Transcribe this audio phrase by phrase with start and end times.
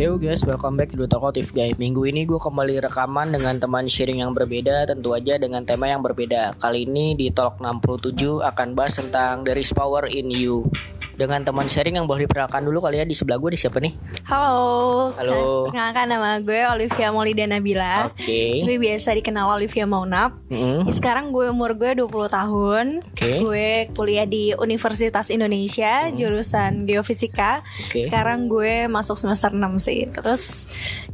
[0.00, 1.76] Yo guys, welcome back to Talkative Guy.
[1.76, 6.00] Minggu ini gue kembali rekaman dengan teman sharing yang berbeda, tentu aja dengan tema yang
[6.00, 6.56] berbeda.
[6.56, 10.64] Kali ini di Talk 67 akan bahas tentang There is power in you.
[11.20, 13.92] Dengan teman sharing yang boleh diperkenalkan dulu kali ya di sebelah gue di siapa nih?
[14.24, 15.12] Halo.
[15.20, 15.68] Halo.
[15.68, 18.08] Perkenalkan nama gue Olivia Molida Nabila.
[18.08, 18.64] Oke.
[18.64, 20.40] Gue biasa dikenal Olivia Maunap.
[20.48, 20.88] Mm-mm.
[20.88, 22.86] Sekarang gue umur gue 20 tahun.
[23.04, 23.36] Oke.
[23.36, 27.60] Gue kuliah di Universitas Indonesia jurusan Geofisika.
[27.68, 28.08] Oke.
[28.08, 30.08] Sekarang gue masuk semester 6 sih.
[30.08, 30.42] Terus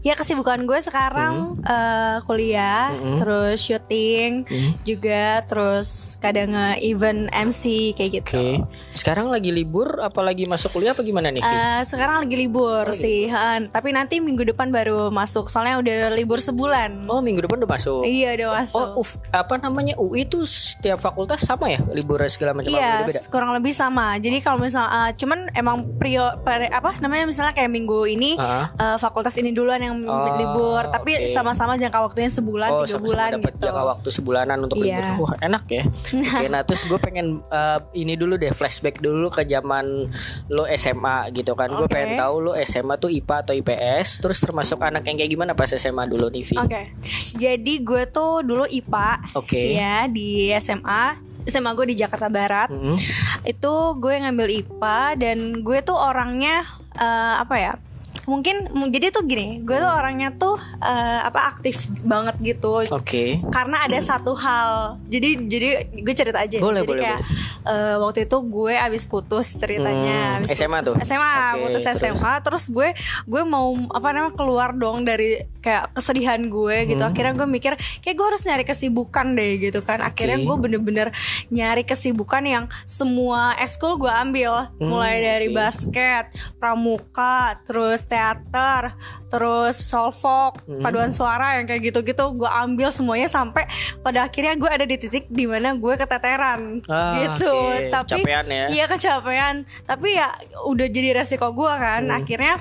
[0.07, 4.47] ya kesibukan gue sekarang eh, kuliah, terus syuting
[4.87, 8.63] juga terus kadang event MC kayak gitu.
[8.63, 8.71] Oke.
[8.95, 11.41] Sekarang lagi libur, apalagi masuk kuliah apa gimana nih?
[11.41, 13.69] Eh, sekarang lagi libur sih, Han.
[13.69, 15.47] tapi nanti minggu depan baru masuk.
[15.47, 17.07] Soalnya udah libur sebulan.
[17.07, 18.03] oh minggu depan udah masuk.
[18.03, 18.79] Iya udah masuk.
[18.79, 23.21] Oh, uf, apa namanya UI itu setiap fakultas sama ya libur segala macam Iya, beda-beda?
[23.29, 24.17] kurang lebih sama.
[24.17, 28.73] Jadi kalau misal, eh, cuman emang prio, pare- apa namanya misalnya kayak minggu ini Ah.
[28.73, 31.31] eh, fakultas ini duluan yang Oh, libur, tapi oke.
[31.31, 33.65] sama-sama jangka waktunya sebulan, Oh, tiga sama-sama bulan dapat gitu.
[33.65, 34.97] jangka waktu sebulanan untuk Iya.
[35.15, 35.23] libur.
[35.23, 35.83] Wah, enak ya.
[36.37, 39.86] Oke, nah terus gue pengen eh, ini dulu deh flashback dulu ke zaman
[40.53, 41.71] lo SMA gitu kan.
[41.73, 41.95] Gue Oke.
[41.95, 45.71] pengen tahu lo SMA tuh IPA atau IPS, terus termasuk anak yang kayak gimana pas
[45.71, 46.57] SMA dulu nih, Vi?
[46.57, 46.83] Oke,
[47.37, 49.77] jadi gue tuh dulu IPA, Oke.
[49.77, 51.25] ya di SMA.
[51.47, 52.75] SMA gue di Jakarta Barat.
[52.75, 52.99] Mm-mm.
[53.47, 56.67] Itu gue ngambil IPA dan gue tuh orangnya
[56.99, 57.73] eh, apa ya?
[58.27, 58.57] Mungkin
[58.91, 62.83] jadi tuh gini, gue tuh orangnya tuh eh, apa aktif banget gitu.
[62.91, 63.39] Oke.
[63.49, 64.99] Karena ada satu hal.
[65.07, 66.59] Jadi jadi gue cerita aja.
[66.59, 67.21] Boleh, jadi boleh, kayak
[67.65, 70.39] eh, waktu itu gue abis putus ceritanya.
[70.39, 70.95] Hmm, Abis SMA tuh?
[71.01, 71.99] SMA, Oke, putus terus?
[72.03, 72.33] SMA.
[72.43, 72.89] Terus gue
[73.25, 77.03] gue mau apa namanya keluar dong dari kayak kesedihan gue gitu.
[77.03, 77.11] Hmm.
[77.11, 80.03] Akhirnya gue mikir kayak gue harus nyari kesibukan deh gitu kan.
[80.03, 80.47] Akhirnya Oke.
[80.47, 81.09] gue bener-bener
[81.51, 84.71] nyari kesibukan yang semua eskul gue ambil.
[84.79, 85.59] Hmm, Mulai dari oke.
[85.59, 86.25] basket,
[86.59, 88.97] pramuka, terus teater,
[89.29, 90.81] terus solfok, Hmm.
[90.81, 93.69] paduan suara yang kayak gitu-gitu gue ambil semuanya sampai
[94.01, 97.53] pada akhirnya gue ada di titik di mana gue keteteran Ah, gitu.
[97.53, 97.93] oke.
[97.93, 98.67] Tapi Capean ya.
[98.71, 99.55] Iya kecapean.
[99.85, 100.33] Tapi ya
[100.65, 102.03] udah jadi resiko gue kan.
[102.03, 102.17] Hmm.
[102.17, 102.57] Akhirnya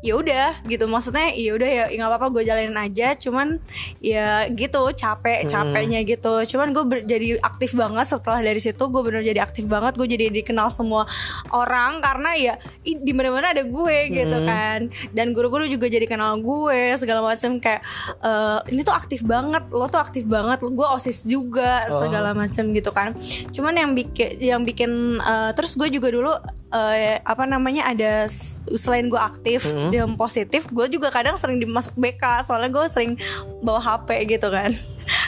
[0.00, 0.84] ya udah gitu.
[0.86, 3.14] Maksudnya ya udah ya nggak apa-apa gue jalanin aja.
[3.14, 3.62] Cuman
[4.00, 5.50] ya gitu capek Hmm.
[5.70, 6.32] capeknya gitu.
[6.48, 9.94] Cuman gue jadi aktif banget setelah dari situ gue bener jadi aktif banget.
[9.94, 11.06] Gue jadi dikenal semua
[11.50, 14.48] orang karena ya di mana-mana ada gue gitu Hmm.
[14.48, 14.80] kan.
[15.10, 17.80] Dan guru-guru juga jadi kenal gue segala macam kayak
[18.18, 19.66] eh, ini tuh aktif banget.
[19.68, 20.60] Lo tuh aktif banget.
[20.60, 22.00] Gue osis juga Oh.
[22.00, 23.12] segala macam gitu kan.
[23.50, 26.32] Cuman yang bikin yang bikin eh, terus gue juga dulu
[26.68, 28.26] eh, apa namanya ada
[28.72, 29.90] selain gue aktif Hmm.
[29.90, 33.12] yang positif, gue juga kadang sering dimasuk BK soalnya gue sering
[33.60, 34.74] bawa HP gitu kan.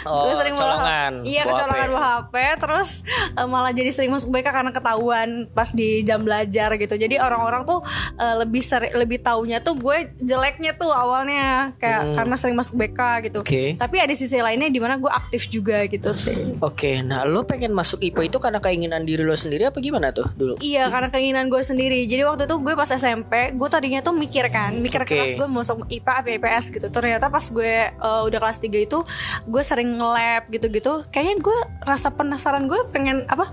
[0.04, 1.92] Oh, Gue sering bawa colongan, Iya bawa kecolongan HP.
[1.92, 2.88] bawa HP terus
[3.32, 6.94] eh, malah jadi sering masuk BK karena ketahuan pas di jam belajar gitu.
[6.94, 7.80] Jadi orang-orang tuh
[8.14, 13.00] eh, lebih seri- lebih taunya tuh gue jeleknya tuh awalnya kayak karena sering masuk BK
[13.24, 13.38] gitu.
[13.38, 13.46] Hmm.
[13.46, 13.62] Oke.
[13.74, 16.58] Tapi ada sisi lainnya di mana gue aktif juga gitu sih.
[16.58, 20.26] Oke, nah lo pengen masuk IPA itu karena keinginan diri lo sendiri apa gimana tuh
[20.32, 20.54] dulu?
[20.58, 24.48] Iya karena keinginan gue sendiri Jadi waktu itu gue pas SMP Gue tadinya tuh mikir
[24.48, 25.14] kan Mikir Oke.
[25.14, 28.72] keras gue mau masuk IPA apa IPS gitu Ternyata pas gue uh, udah kelas 3
[28.80, 28.98] itu
[29.44, 33.52] Gue sering nge-lab gitu-gitu Kayaknya gue rasa penasaran gue pengen apa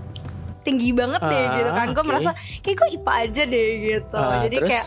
[0.60, 2.08] tinggi banget deh Ah, gitu kan gue oke.
[2.08, 4.68] merasa kayak gue IPA aja deh gitu Ah, jadi terus?
[4.68, 4.86] kayak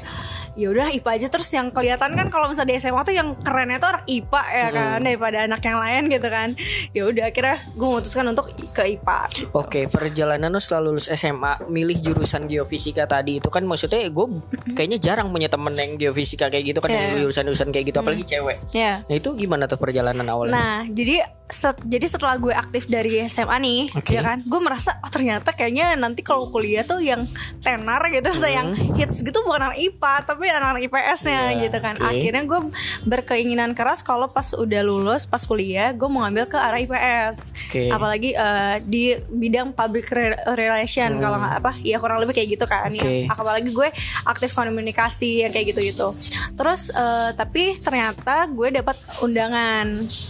[0.53, 3.77] ya udah IPA aja terus yang kelihatan kan kalau misalnya di SMA tuh yang kerennya
[3.77, 4.75] tuh orang IPA ya Hmm.
[4.75, 6.49] kan daripada anak yang lain gitu kan
[6.89, 9.19] ya udah akhirnya gue memutuskan untuk ke IPA
[9.51, 14.25] Oke, perjalanan lo setelah lulus SMA milih jurusan geofisika tadi itu kan maksudnya gue
[14.71, 17.15] kayaknya jarang punya temen yang geofisika kayak gitu kan yang Iya.
[17.21, 18.57] jurusan-jurusan kayak gitu apalagi cewek.
[18.71, 20.51] ya Nah itu gimana tuh perjalanan awalnya?
[20.51, 24.13] Nah, jadi set- jadi setelah gue aktif dari SMA nih, Oke.
[24.13, 27.25] ya kan, gue merasa oh ternyata kayaknya nanti kalau kuliah tuh yang
[27.59, 31.51] tenar gitu, saya yang hits gitu bukan anak IPA tapi anak IPS-nya Hmm.
[31.51, 31.95] Iya, gitu kan.
[31.95, 32.05] oke.
[32.05, 32.59] Akhirnya gue
[33.03, 37.51] berkeinginan keras kalau pas udah lulus, pas kuliah, gue mau ngambil ke arah IPS.
[37.65, 37.83] Oke.
[37.89, 42.63] Apalagi eh, di bidang public re- relation kalau nggak apa, ya kurang lebih kayak gitu
[42.63, 42.87] kan.
[42.87, 42.95] Hmm.
[42.95, 43.11] Oke.
[43.19, 43.27] Ya.
[43.29, 43.89] Apalagi gue
[44.23, 46.13] aktif komunikasi yang kayak gitu-gitu.
[46.53, 49.85] Terus eh, tapi ternyata gue dapat undangan,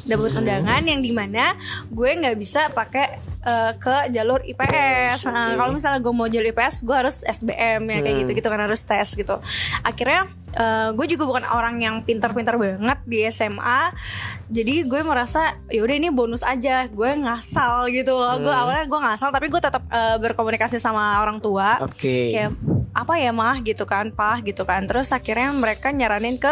[0.05, 0.39] dapat Hmm.
[0.39, 1.51] undangan yang di mana
[1.85, 5.23] gue nggak bisa pakai eh, ke jalur IPS.
[5.25, 5.57] Nah, Oke.
[5.57, 8.21] kalau misalnya gue mau jalur IPS, gue harus SBM ya kayak Hmm.
[8.21, 9.35] gitu gitu kan harus tes gitu.
[9.81, 13.93] Akhirnya eh, gue juga bukan orang yang pintar-pintar banget di SMA,
[14.47, 16.89] jadi gue merasa ya udah ini bonus aja.
[16.89, 18.33] Gue ngasal gitu loh.
[18.39, 18.61] Gue Hmm.
[18.65, 22.33] awalnya gue ngasal, tapi gue tetap eh, berkomunikasi sama orang tua Oke.
[22.33, 22.51] kayak
[23.03, 24.85] apa ya mah gitu kan pah gitu kan.
[24.85, 26.51] Terus akhirnya mereka nyaranin ke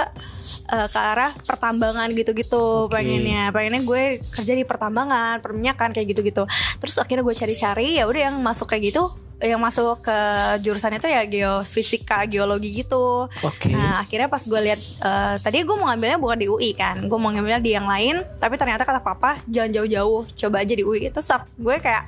[0.71, 2.97] eh, ke arah pertambangan gitu-gitu Oke.
[2.97, 3.51] pengennya.
[3.51, 6.43] Pengennya gue kerja di pertambangan perminyakan kayak gitu-gitu.
[6.79, 9.05] Terus akhirnya gue cari-cari ya udah yang masuk kayak gitu
[9.37, 10.17] yang masuk ke
[10.65, 13.29] jurusan itu ya geofisika geologi gitu.
[13.45, 13.69] Oke.
[13.69, 17.17] nah akhirnya pas gue lihat eh, tadi gue mau ngambilnya bukan di UI kan gue
[17.21, 21.13] mau ngambilnya di yang lain tapi ternyata kata papa jangan jauh-jauh coba aja di UI
[21.13, 21.21] itu
[21.61, 22.03] gue kayak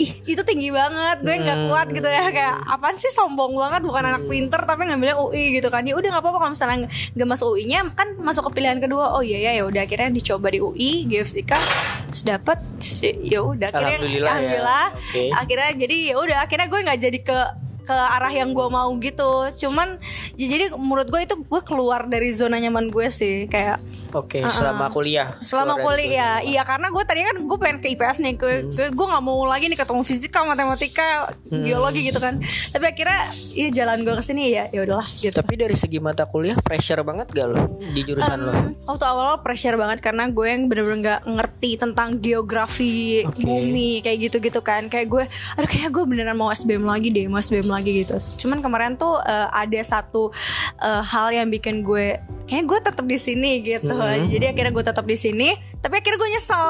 [0.00, 2.32] ih itu tinggi banget gue nggak kuat gitu ya.
[2.32, 5.84] Kayak apaan sih sombong banget bukan anak pinter tapi ngambilnya UI gitu kan.
[5.84, 9.12] Ya udah nggak apa-apa kalau misalnya nggak masuk UI-nya kan masuk ke pilihan kedua.
[9.12, 10.92] Oh iya ya ya udah akhirnya dicoba di UI
[12.10, 12.58] terus dapet
[13.22, 14.34] ya udah akhirnya Alhamdulillah ya.
[14.34, 15.22] alhamdulillah Oke.
[15.30, 17.38] akhirnya jadi ya udah akhirnya gue nggak jadi ke
[17.90, 19.50] ke arah yang gue mau gitu.
[19.66, 19.98] Cuman
[20.38, 23.82] ya jadi menurut gue itu gue keluar dari zona nyaman gue sih kayak
[24.14, 25.34] Oke, selama kuliah.
[25.42, 28.54] selama Keluar dari kuliah iya karena gue tadi kan gue pengen ke IPS nih gue
[28.70, 32.38] gue gue nggak mau lagi nih ketemu fisika matematika biologi gitu kan.
[32.70, 33.20] Tapi akhirnya
[33.58, 35.34] iya jalan gue ke sini ya ya udahlah gitu.
[35.34, 38.54] Tapi dari segi mata kuliah pressure banget gak lo di jurusan lo?
[38.86, 43.42] waktu awal pressure banget karena gue yang bener-bener nggak ngerti tentang geografi Oke.
[43.42, 44.86] bumi kayak gitu-gitu kan.
[44.86, 45.24] Kayak gue
[45.58, 48.16] aduh kayak gue beneran mau SBM lagi deh mau SBM lagi gitu.
[48.46, 50.30] Cuman kemarin tuh eh, ada satu
[50.80, 53.94] eh, hal yang bikin gue kayak gue tetap di sini gitu.
[54.26, 55.54] Jadi akhirnya gue tetap di sini.
[55.78, 56.64] Tapi akhirnya gue nyesel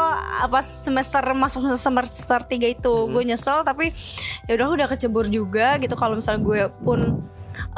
[0.52, 2.94] pas semester masuk semester 3 itu.
[3.08, 3.88] Gue nyesel tapi
[4.44, 5.96] ya udah udah kecebur juga gitu.
[5.96, 7.24] Kalau misalnya gue pun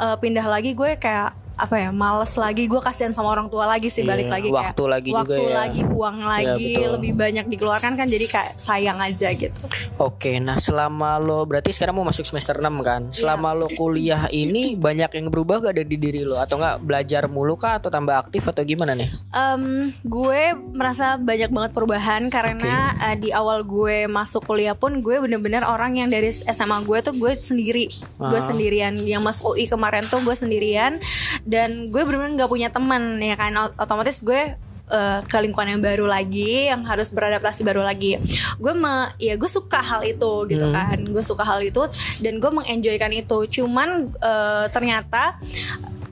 [0.01, 3.87] eh, pindah lagi gue kayak apa ya males lagi gue kasihan sama orang tua lagi
[3.87, 5.53] sih Iya, balik lagi kayak waktu lagi juga waktu ya.
[5.55, 6.89] lagi uang lagi betul.
[6.93, 9.63] lebih banyak dikeluarkan kan jadi kayak sayang aja gitu
[9.95, 13.01] Oke, nah selama lo berarti sekarang mau masuk semester 6 kan?
[13.09, 17.23] Selama lo kuliah ini banyak yang berubah gak ada di diri lo atau nggak belajar
[17.25, 19.07] mulu kah atau tambah aktif atau gimana nih?
[19.31, 19.63] Em,
[20.03, 25.61] gue merasa banyak banget perubahan karena eh, di awal gue masuk kuliah pun gue bener-bener
[25.61, 27.85] orang yang dari SMA gue tuh gue sendiri
[28.17, 28.43] gue Ah.
[28.43, 30.97] sendirian yang masuk UI kemarin tuh gue sendirian
[31.43, 33.51] dan gue bener-bener nggak punya teman ya kan?
[33.55, 34.55] Ot- otomatis gue
[34.89, 38.19] eh, ke lingkungan yang baru lagi yang harus beradaptasi baru lagi.
[38.59, 40.97] Gue me, ya gue suka hal itu gitu kan?
[41.03, 41.83] Gue suka hal itu
[42.23, 43.61] dan gue mengenjoykan itu.
[43.61, 45.35] Cuman eh, ternyata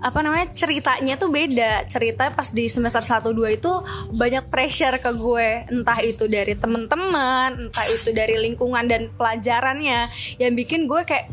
[0.01, 1.85] apa namanya ceritanya tuh beda.
[1.85, 3.71] Cerita pas di semester 1 2 itu
[4.17, 5.49] banyak pressure ke gue.
[5.69, 10.09] Entah itu dari temen-temen entah itu dari lingkungan dan pelajarannya
[10.41, 11.29] yang bikin gue kayak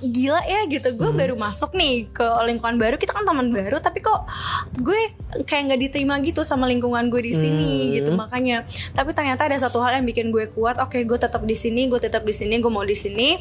[0.00, 0.92] gila ya gitu.
[0.96, 2.96] Gue baru masuk nih ke lingkungan baru.
[2.96, 4.24] Kita kan teman baru tapi kok
[4.80, 5.14] gue
[5.44, 8.64] kayak nggak diterima gitu sama lingkungan gue di sini gitu makanya.
[8.92, 10.80] Tapi ternyata ada satu hal yang bikin gue kuat.
[10.80, 13.40] Oke gue tetap di sini gue tetap di sini gue mau di sini.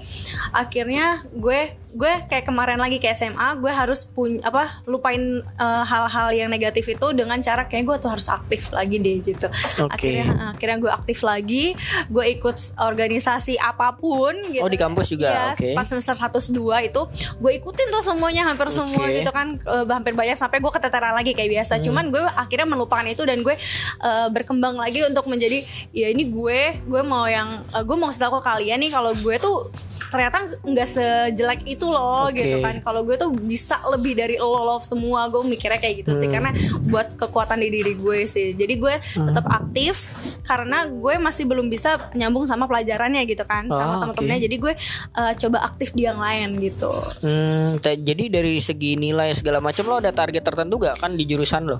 [0.55, 6.27] Akhirnya gue gue kayak kemarin lagi ke SMA gue harus punya apa lupain eh, hal-hal
[6.29, 9.47] yang negatif itu dengan cara kayak gue tuh harus aktif lagi deh gitu
[9.79, 9.95] Oke.
[9.95, 11.71] akhirnya akhirnya gue aktif lagi
[12.07, 15.29] gue ikut organisasi apa pun gitu Oh, di kampus juga?
[15.29, 15.67] Iya, Oke.
[15.71, 17.01] pas semester 1 2 itu
[17.37, 19.15] gue ikutin tuh semuanya hampir semua Oke.
[19.15, 21.83] gitu kan eh, hampir banyak sampai gue keteteran lagi kayak biasa Hmm.
[21.85, 26.59] cuman gue akhirnya melupakan itu dan gue eh, berkembang lagi untuk menjadi ya ini gue
[26.83, 29.69] gue mau yang eh, gue mau kasih tahu ke kalian nih kalau gue tuh
[30.15, 32.39] ternyata nggak sejelek itu loh Oke.
[32.39, 36.11] gitu kan kalau gue tuh bisa lebih dari lo lo semua gue mikirnya kayak gitu
[36.11, 36.21] Hmm.
[36.23, 36.51] sih karena
[36.85, 39.27] buat kekuatan di diri gue sih jadi gue Hmm.
[39.27, 39.95] tetap aktif
[40.41, 44.45] karena gue masih belum bisa nyambung sama pelajarannya gitu kan Ah, sama teman-temannya oke.
[44.45, 44.73] jadi gue
[45.11, 46.87] eh, coba aktif di yang lain gitu
[47.19, 51.65] Hmm, jadi dari segi nilai segala macam lo ada target tertentu gak kan di jurusan
[51.65, 51.79] lo?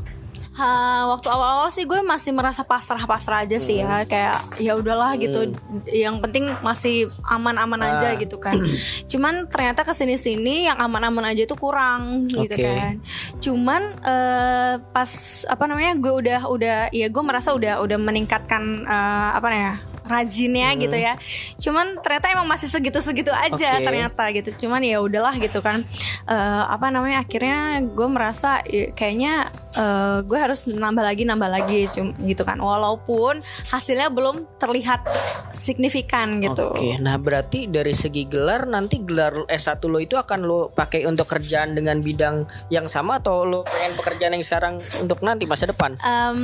[0.55, 5.51] Ha, waktu awal-awal sih gue masih merasa pasrah-pasrah aja sih ya kayak ya udahlah gitu
[5.91, 8.55] yang penting masih aman-aman aja gitu kan.
[9.11, 13.03] Cuman ternyata ke sini-sini yang aman-aman aja tuh kurang gitu kan.
[13.43, 15.11] Cuman eh, pas
[15.51, 19.73] apa namanya gue udah udah ya gue merasa udah udah meningkatkan eh, apa ya
[20.07, 21.19] rajinnya gitu ya.
[21.59, 23.83] Cuman ternyata emang masih segitu-segitu aja Oke.
[23.83, 24.55] ternyata gitu.
[24.65, 25.83] Cuman ya udahlah gitu kan.
[26.31, 31.79] Eh, apa namanya akhirnya gue merasa ya, kayaknya eh, gue harus nambah lagi nambah lagi
[31.87, 35.03] cum- gitu kan walaupun hasilnya belum terlihat
[35.51, 40.67] signifikan gitu Oke, nah berarti dari segi gelar nanti gelar S1 lo itu akan lo
[40.69, 45.45] pakai untuk kerjaan dengan bidang yang sama atau lo pengen pekerjaan yang sekarang untuk nanti
[45.45, 45.95] masa depan?
[45.97, 46.39] Em,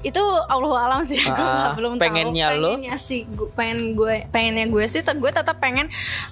[0.00, 2.68] itu Allah alam sih gue Ah, belum pengennya tahu lo?
[2.72, 5.86] pengennya sih gue pengen gue pengennya gue sih gue tetap pengen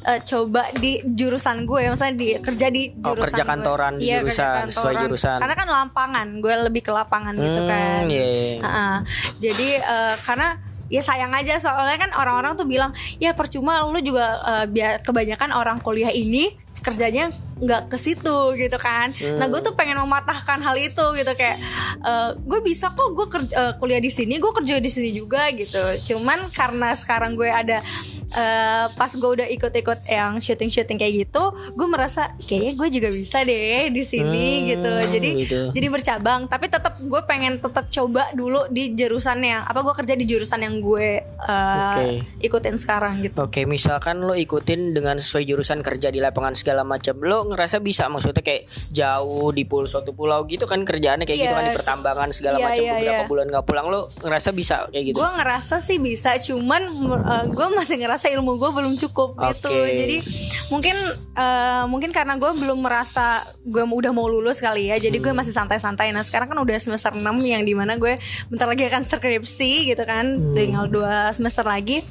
[0.05, 3.49] eh, coba di jurusan gue misalnya di kerja di Oh, jurusan kerja gue.
[3.49, 5.03] kantoran di Iya, kerja jurusan, sesuai kantoran.
[5.05, 5.39] jurusan.
[5.39, 5.69] karena kan
[6.31, 6.41] lapangan.
[6.41, 8.03] Gue lebih ke lapangan gitu Hmm, kan.
[8.07, 8.55] iya, iya.
[8.61, 8.91] Ha-ha.
[9.39, 10.49] jadi eh, karena
[10.89, 14.25] ya sayang aja soalnya kan orang-orang tuh bilang ya percuma lu juga
[14.67, 19.11] biar kebanyakan orang kuliah ini kerjanya nggak ke situ gitu kan.
[19.37, 21.59] Nah gue tuh pengen mematahkan hal itu gitu kayak
[22.01, 25.53] eh, gue bisa kok gue kerja eh, kuliah di sini gue kerja di sini juga
[25.53, 25.77] gitu.
[26.09, 27.85] Cuman karena sekarang gue ada
[28.39, 31.43] eh, pas gue udah ikut-ikut yang syuting-syuting kayak gitu
[31.73, 34.27] gue merasa kayaknya gue juga bisa deh di sini
[34.59, 35.61] Hmm, gitu jadi gitu.
[35.73, 40.25] jadi bercabang tapi tetap gue pengen tetap coba dulu di jurusannya apa gue kerja di
[40.25, 42.07] jurusan yang gue eh, Oke.
[42.41, 47.17] ikutin sekarang gitu Oke, misalkan lo ikutin dengan sesuai jurusan kerja di lapangan segala macam,
[47.19, 51.47] lo ngerasa bisa maksudnya kayak jauh di pulau suatu pulau gitu kan kerjaannya kayak gitu
[51.47, 51.57] Iya.
[51.57, 53.27] kan di pertambangan segala Iya, macam iya, beberapa iya.
[53.27, 55.17] bulan nggak pulang lo ngerasa bisa kayak gitu.
[55.17, 56.83] gue ngerasa sih bisa cuman
[57.49, 59.95] gue masih ngerasa ilmu gue belum cukup gitu Oke.
[59.95, 60.17] jadi
[60.69, 60.97] mungkin
[61.33, 65.39] eh, mungkin karena gue belum merasa gue udah mau lulus kali ya jadi gue Hmm.
[65.39, 68.17] masih santai-santai nah sekarang kan udah semester 6 yang di mana gue
[68.47, 70.55] bentar lagi akan skripsi gitu kan Hmm.
[70.55, 72.05] tinggal dua semester lagi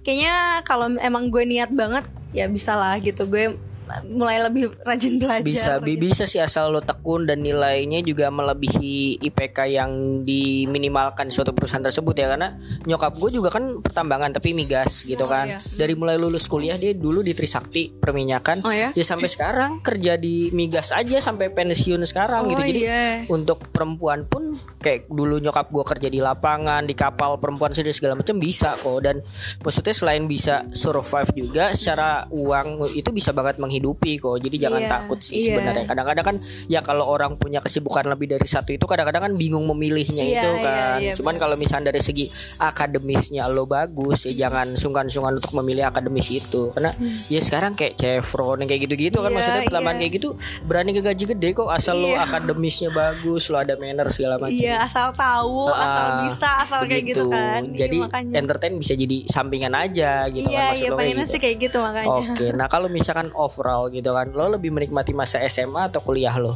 [0.00, 3.56] kayaknya kalau emang gue niat banget ya bisa lah gitu gue
[4.04, 6.02] mulai lebih rajin belajar bisa bi- gitu.
[6.06, 9.90] bisa sih asal lo tekun dan nilainya juga melebihi IPK yang
[10.22, 15.28] diminimalkan suatu perusahaan tersebut ya karena nyokap gue juga kan pertambangan tapi migas gitu Oh,
[15.28, 15.58] kan iya.
[15.76, 18.90] dari mulai lulus kuliah dia dulu di Trisakti perminyakan Oh, ya?
[18.96, 23.04] sampai sekarang kerja di migas aja sampai pensiun sekarang Oh, gitu jadi iya.
[23.28, 28.16] untuk perempuan pun kayak dulu nyokap gue kerja di lapangan di kapal perempuan sendiri segala
[28.16, 29.20] macam bisa kok dan
[29.60, 34.90] maksudnya selain bisa survive juga secara uang itu bisa banget menghidupi kok jadi jangan Iya,
[34.90, 35.46] takut sih iya.
[35.50, 36.36] sebenarnya kadang-kadang kan
[36.66, 40.48] ya kalau orang punya kesibukan lebih dari satu itu kadang-kadang kan bingung memilihnya Iya, itu
[40.52, 42.26] iya, kan iya, cuman kalau misalnya dari segi
[42.62, 46.90] akademisnya lo bagus ya jangan sungkan-sungkan untuk memilih akademis itu karena
[47.28, 49.92] ya sekarang kayak Chevron yang kayak gitu-gitu kan Iya, maksudnya iya.
[49.92, 50.28] kayak gitu
[50.62, 52.24] berani ke gaji gede kok asal lo Iya.
[52.24, 57.04] akademisnya bagus lo ada manner segala macam Iya asal tahu, asal Ah, bisa, asal kayak
[57.06, 57.32] gitu begitu.
[57.32, 57.60] kan.
[57.64, 58.34] Iya, Jadi makanya.
[58.36, 61.24] entertain bisa jadi sampingan aja gitu Iya, kan maksud iya lo kayak gitu.
[61.26, 62.08] sih kayak gitu makanya.
[62.28, 63.28] Oke, nah kalau misalkan
[63.62, 66.50] overall gitu kan, lo lebih menikmati masa SMA atau kuliah lo?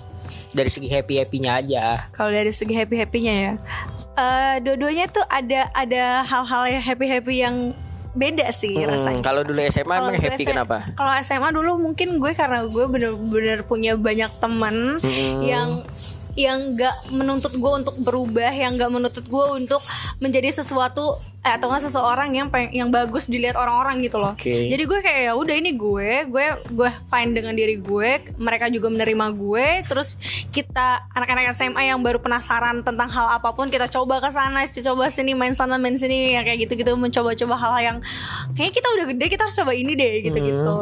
[0.51, 2.11] Dari segi happy happynya aja.
[2.11, 3.53] Kalau dari segi happy happynya ya,
[4.13, 7.57] eh dua-duanya tuh ada ada hal-hal yang happy happy yang
[8.11, 9.21] beda sih Hmm, rasanya.
[9.21, 10.77] kalau dulu SMA Kalau emang happy SM kenapa?
[10.91, 15.41] Kalau SMA dulu mungkin gue karena gue bener-bener punya banyak temen Hmm.
[15.45, 15.69] yang
[16.33, 19.81] yang nggak menuntut gue untuk berubah, yang nggak menuntut gue untuk
[20.19, 21.17] menjadi sesuatu
[21.49, 24.33] atau nggak seseorang yang peng- yang bagus dilihat orang-orang gitu loh.
[24.33, 24.67] Oke.
[24.67, 28.89] Jadi gue kayak ya udah ini gue, gue gue fine dengan diri gue, mereka juga
[28.89, 30.17] menerima gue, terus
[30.49, 35.07] kita anak-anak SMA yang baru penasaran tentang hal apa pun kita coba ke sana, coba
[35.07, 37.99] sini main sana main sini ya kayak gitu-gitu mencoba-coba hal-hal yang
[38.53, 40.75] kayaknya kita udah gede kita harus coba ini deh gitu-gitu.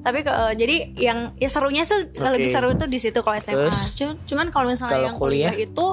[0.00, 3.54] Tapi ke- eh, jadi yang ya serunya sih lebih seru itu di situ kalau SMA.
[3.60, 3.78] Terus?
[3.94, 5.66] Cu- Cuman kalau misalnya Kalau yang kuliah, kuliah?
[5.66, 5.86] itu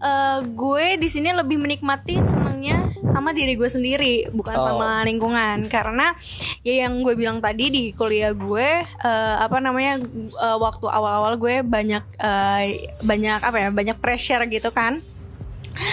[0.00, 4.64] eh, gue di sini lebih menikmati senangnya sama diri gue sendiri bukan Oh.
[4.64, 5.66] sama lingkungan.
[5.66, 6.12] Karena
[6.60, 9.98] ya yang gue bilang tadi di kuliah gue eh, apa namanya
[10.38, 12.64] eh, waktu awal-awal gue banyak eh,
[13.02, 14.96] banyak apa ya banyak pressure gitu kan.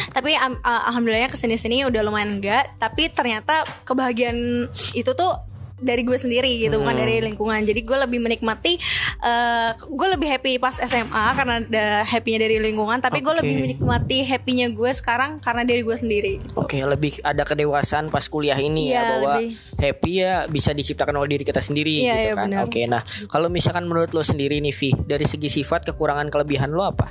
[0.10, 2.76] Tapi am- a- alhamdulillahnya ke sini-sini udah lumayan enggak.
[2.76, 5.32] Tapi ternyata kebahagiaan itu tuh
[5.80, 8.76] dari gue sendiri gitu bukan dari lingkungan jadi gue lebih menikmati
[9.20, 13.40] eh, gue lebih happy pas SMA karena ada happynya dari lingkungan tapi gue Oke.
[13.40, 18.56] lebih menikmati happynya gue sekarang karena dari gue sendiri Oke, lebih ada kedewasaan pas kuliah
[18.56, 19.50] ini ya Iya, bahwa lebih.
[19.78, 22.48] happy ya bisa diciptakan oleh diri kita sendiri Iya, gitu iya, kan.
[22.62, 26.84] Oke, nah kalau misalkan menurut lo sendiri nih Vi, dari segi sifat kekurangan kelebihan lo
[26.86, 27.10] apa?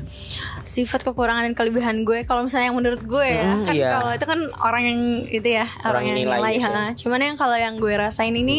[0.62, 3.90] sifat kekurangan dan kelebihan gue kalau misalnya yang menurut gue ya Hmm, kan iya.
[3.94, 6.68] kalau itu kan orang yang itu ya Orang orang, yang nilai nilai, gitu.
[6.68, 6.84] ha.
[6.94, 8.57] cuman yang kalau yang gue rasain ini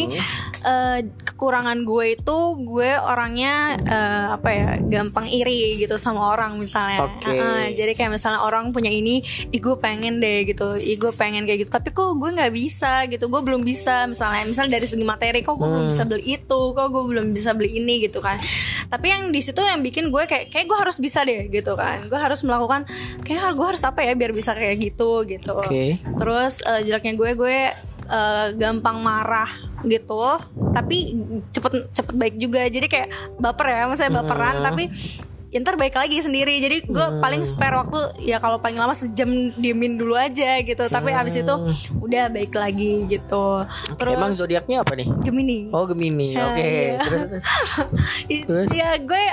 [0.64, 7.06] eh, kekurangan gue itu gue orangnya eh, apa ya gampang iri gitu sama orang misalnya.
[7.06, 7.30] Oke.
[7.30, 10.76] Ha-ha, jadi kayak misalnya orang punya ini ih gue pengen deh gitu.
[10.76, 11.70] Ih gue pengen kayak gitu.
[11.70, 13.30] Tapi kok gue nggak bisa gitu.
[13.30, 16.60] Gue belum bisa misalnya misalnya dari segi materi kok gue belum bisa beli itu?
[16.74, 18.00] Kok gue belum bisa beli ini?
[18.00, 18.40] gitu kan.
[18.88, 22.06] Tapi yang di situ yang bikin gue kayak kayak gue harus bisa deh gitu kan.
[22.08, 22.88] Gue harus melakukan
[23.22, 25.54] kayak gue harus apa ya biar bisa kayak gitu gitu.
[25.60, 26.00] Oke.
[26.20, 27.58] terus eh, jeleknya gue gue
[28.08, 30.38] eh, gampang marah gitu
[30.70, 31.16] tapi
[31.50, 34.84] cepet cepet baik juga jadi kayak baper ya maksudnya baperan tapi
[35.50, 39.26] ya ntar baik lagi sendiri jadi gue paling spare waktu ya kalau paling lama sejam
[39.58, 41.54] diemin dulu aja gitu tapi abis itu
[41.98, 43.66] udah baik lagi gitu
[43.98, 45.10] terus Emang zodiaknya apa nih?
[45.20, 46.62] Gemini Oh Gemini, Ya, oke.
[46.62, 46.98] iya.
[47.02, 47.44] Terus, terus.
[48.30, 48.68] I- terus?
[48.78, 49.24] ya gue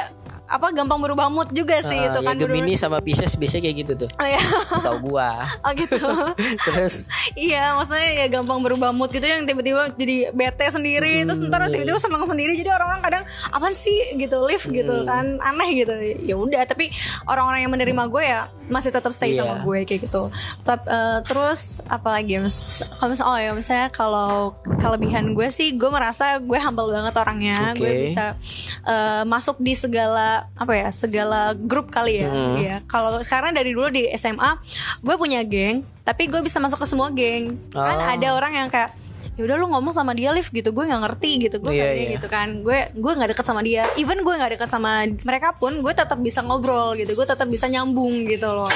[0.47, 3.77] apa gampang berubah mood juga sih Ah, itu ya kan Gemini sama Pisces biasanya kayak
[3.77, 4.09] gitu tuh.
[4.09, 4.39] oh, ya.
[4.73, 5.43] Tau gua.
[5.65, 5.99] oh gitu
[6.65, 11.47] Terus Iya, maksudnya ya gampang berubah mood gitu yang tiba-tiba jadi bete sendiri, terus Hmm,
[11.47, 11.73] ntar iya.
[11.73, 12.55] tiba-tiba senang sendiri.
[12.55, 15.05] Jadi orang-orang kadang apaan sih gitu live gitu Hmm.
[15.05, 15.93] kan aneh gitu.
[16.21, 16.89] Ya udah, tapi
[17.25, 19.43] orang-orang yang menerima gue ya masih tetap stay Iya.
[19.43, 20.31] sama gue kayak gitu.
[20.61, 22.57] Tap- eh, terus apalagi ya, Mas?
[22.93, 24.31] Kalau misalnya oh ya misalnya kalau
[24.77, 27.71] kelebihan gue sih gue merasa gue humble banget orangnya.
[27.71, 27.79] Oke.
[27.79, 28.35] Gue bisa
[28.83, 32.29] eh, masuk di segala apa ya segala grup kali ya.
[32.29, 32.55] Hmm.
[32.59, 34.59] ya kalau sekarang dari dulu di SMA
[35.01, 37.55] gue punya geng tapi gue bisa masuk ke semua geng.
[37.73, 38.13] Kan Oh.
[38.15, 38.95] ada orang yang kayak
[39.37, 40.73] ya udah lu ngomong sama dia live gitu.
[40.73, 42.09] Gue nggak ngerti gitu gue kayak iya.
[42.17, 42.65] gitu kan.
[42.65, 43.85] Gue gue nggak deket sama dia.
[43.99, 47.13] Even gue nggak deket sama mereka pun gue tetap bisa ngobrol gitu.
[47.13, 48.71] Gue tetap bisa nyambung gitu loh.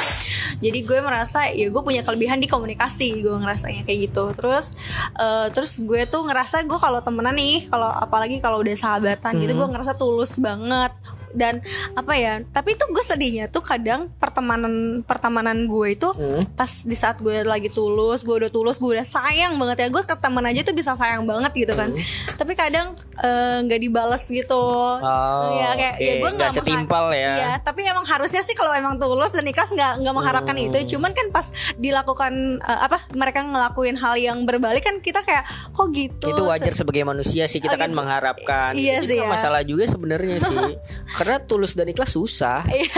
[0.62, 4.30] Jadi gue merasa ya gue punya kelebihan di komunikasi gue ngerasanya kayak gitu.
[4.38, 4.78] Terus
[5.18, 9.58] eh, terus gue tuh ngerasa gue kalau temenan nih kalau apalagi kalau udah sahabatan gitu
[9.58, 10.94] gue ngerasa tulus banget
[11.34, 11.60] dan
[11.94, 14.72] apa ya tapi tuh gue sedihnya tuh kadang pertemanan
[15.02, 16.44] pertemanan gue itu Hmm.
[16.52, 20.02] pas di saat gue lagi tulus gue udah tulus gue udah sayang banget ya gue
[20.02, 21.90] ke teman aja tuh bisa sayang banget gitu kan
[22.34, 24.64] tapi kadang eh, nggak dibales gitu
[25.02, 26.04] Oh, ya kayak oke.
[26.04, 27.32] ya gue Nggak setimpal ya.
[27.34, 30.68] Iya, tapi emang harusnya sih kalau emang tulus dan ikhlas nggak nggak mengharapkan Hmm.
[30.68, 35.44] itu cuman kan pas dilakukan eh, apa mereka ngelakuin hal yang berbalik kan kita kayak
[35.70, 37.98] kok gitu itu wajar sebagai manusia sih kita Oh, kan gitu.
[37.98, 39.34] mengharapkan Iya Jadi sih nggak ya.
[39.34, 40.58] masalah juga sebenarnya sih
[41.22, 42.66] karena tulus dan ikhlas susah.
[42.66, 42.90] Iya.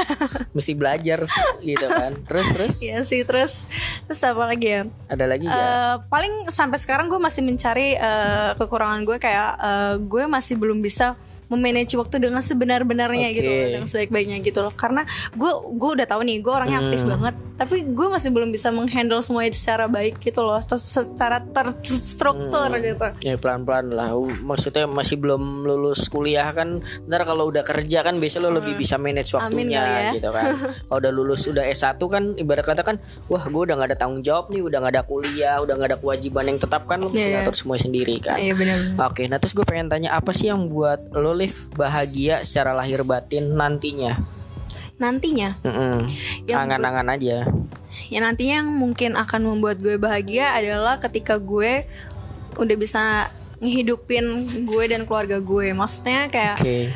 [0.56, 1.28] mesti belajar
[1.60, 2.16] gitu kan.
[2.24, 2.76] Terus terus?
[2.80, 3.68] Iya sih terus
[4.08, 4.82] terus apa lagi ya?
[5.12, 5.60] Ada lagi nggak?
[5.60, 10.80] Eh, paling sampai sekarang gue masih mencari eh, kekurangan gue kayak eh, gue masih belum
[10.80, 11.20] bisa
[11.54, 13.38] memanage waktu dengan sebenar-benarnya Oke.
[13.38, 17.00] gitu loh, dengan sebaik-baiknya gitu loh karena gue gue udah tahu nih gue orangnya aktif
[17.00, 17.12] Hmm.
[17.12, 22.82] banget tapi gue masih belum bisa menghandle semuanya secara baik gitu loh secara terstruktur Hmm.
[22.82, 28.02] gitu ya pelan pelan lah maksudnya masih belum lulus kuliah kan ntar kalau udah kerja
[28.02, 29.42] kan biasanya lo lebih bisa manage Hmm.
[29.44, 30.12] Waktunya ya.
[30.14, 30.44] gitu kan
[30.88, 32.96] kalau udah lulus udah S1 kan ibarat kata kan
[33.28, 35.98] wah gue udah gak ada tanggung jawab nih udah gak ada kuliah udah gak ada
[35.98, 37.34] kewajiban yang tetap kan lo mesti Iya.
[37.40, 40.68] ngatur semua sendiri kan iya benar Oke, nah terus gue pengen tanya apa sih yang
[40.68, 44.16] buat lo Liv bahagia secara lahir batin nantinya?
[44.94, 46.06] nantinya Mm-mm.
[46.48, 47.38] Yang Angan-angan aja.
[48.08, 51.84] ya nantinya yang mungkin akan membuat gue bahagia adalah ketika gue
[52.56, 53.28] udah bisa
[53.60, 54.24] ngehidupin
[54.64, 56.88] gue dan keluarga gue maksudnya kayak Oke.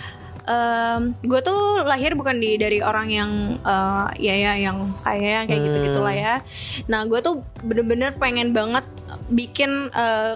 [0.46, 5.60] em, gue tuh lahir bukan di dari orang yang eh, ya ya yang kaya kayak
[5.60, 6.40] gitu gitulah ya
[6.86, 8.86] nah gue tuh bener-bener pengen banget
[9.28, 10.34] bikin eh,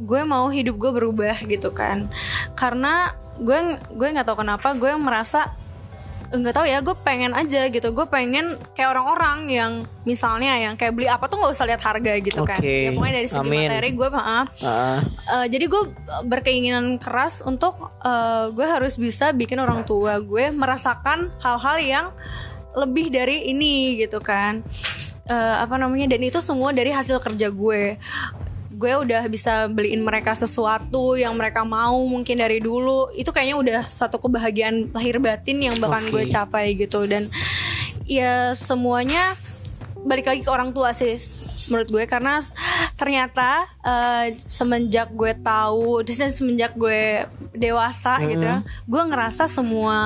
[0.00, 2.08] gue mau hidup gue berubah gitu kan
[2.56, 3.58] karena gue
[3.92, 5.54] gue nggak tahu kenapa gue merasa
[6.32, 7.92] nggak tahu ya gue pengen aja gitu.
[7.92, 9.72] Gue pengen kayak orang-orang yang
[10.08, 12.56] misalnya yang kayak beli apa tuh nggak usah lihat harga gitu kan.
[12.56, 13.68] Oke, ya pokoknya dari segi amin.
[13.68, 15.82] materi gue maaf Ah, Eh, jadi gue
[16.24, 22.06] berkeinginan keras untuk eh, gue harus bisa bikin orang tua gue merasakan hal-hal yang
[22.72, 24.64] lebih dari ini gitu kan.
[25.28, 28.00] Eh, apa namanya dan itu semua dari hasil kerja gue
[28.82, 33.14] gue udah bisa beliin mereka sesuatu yang mereka mau mungkin dari dulu.
[33.14, 36.10] Itu kayaknya udah satu kebahagiaan lahir batin yang bahkan Oke.
[36.10, 37.06] gue capai gitu.
[37.06, 37.30] Dan
[38.10, 39.38] ya semuanya
[40.02, 41.14] balik lagi ke orang tua sih
[41.70, 42.40] menurut gue karena
[42.96, 49.98] ternyata eh, semenjak gue tahu dan semenjak gue dewasa gitu ya gue ngerasa semua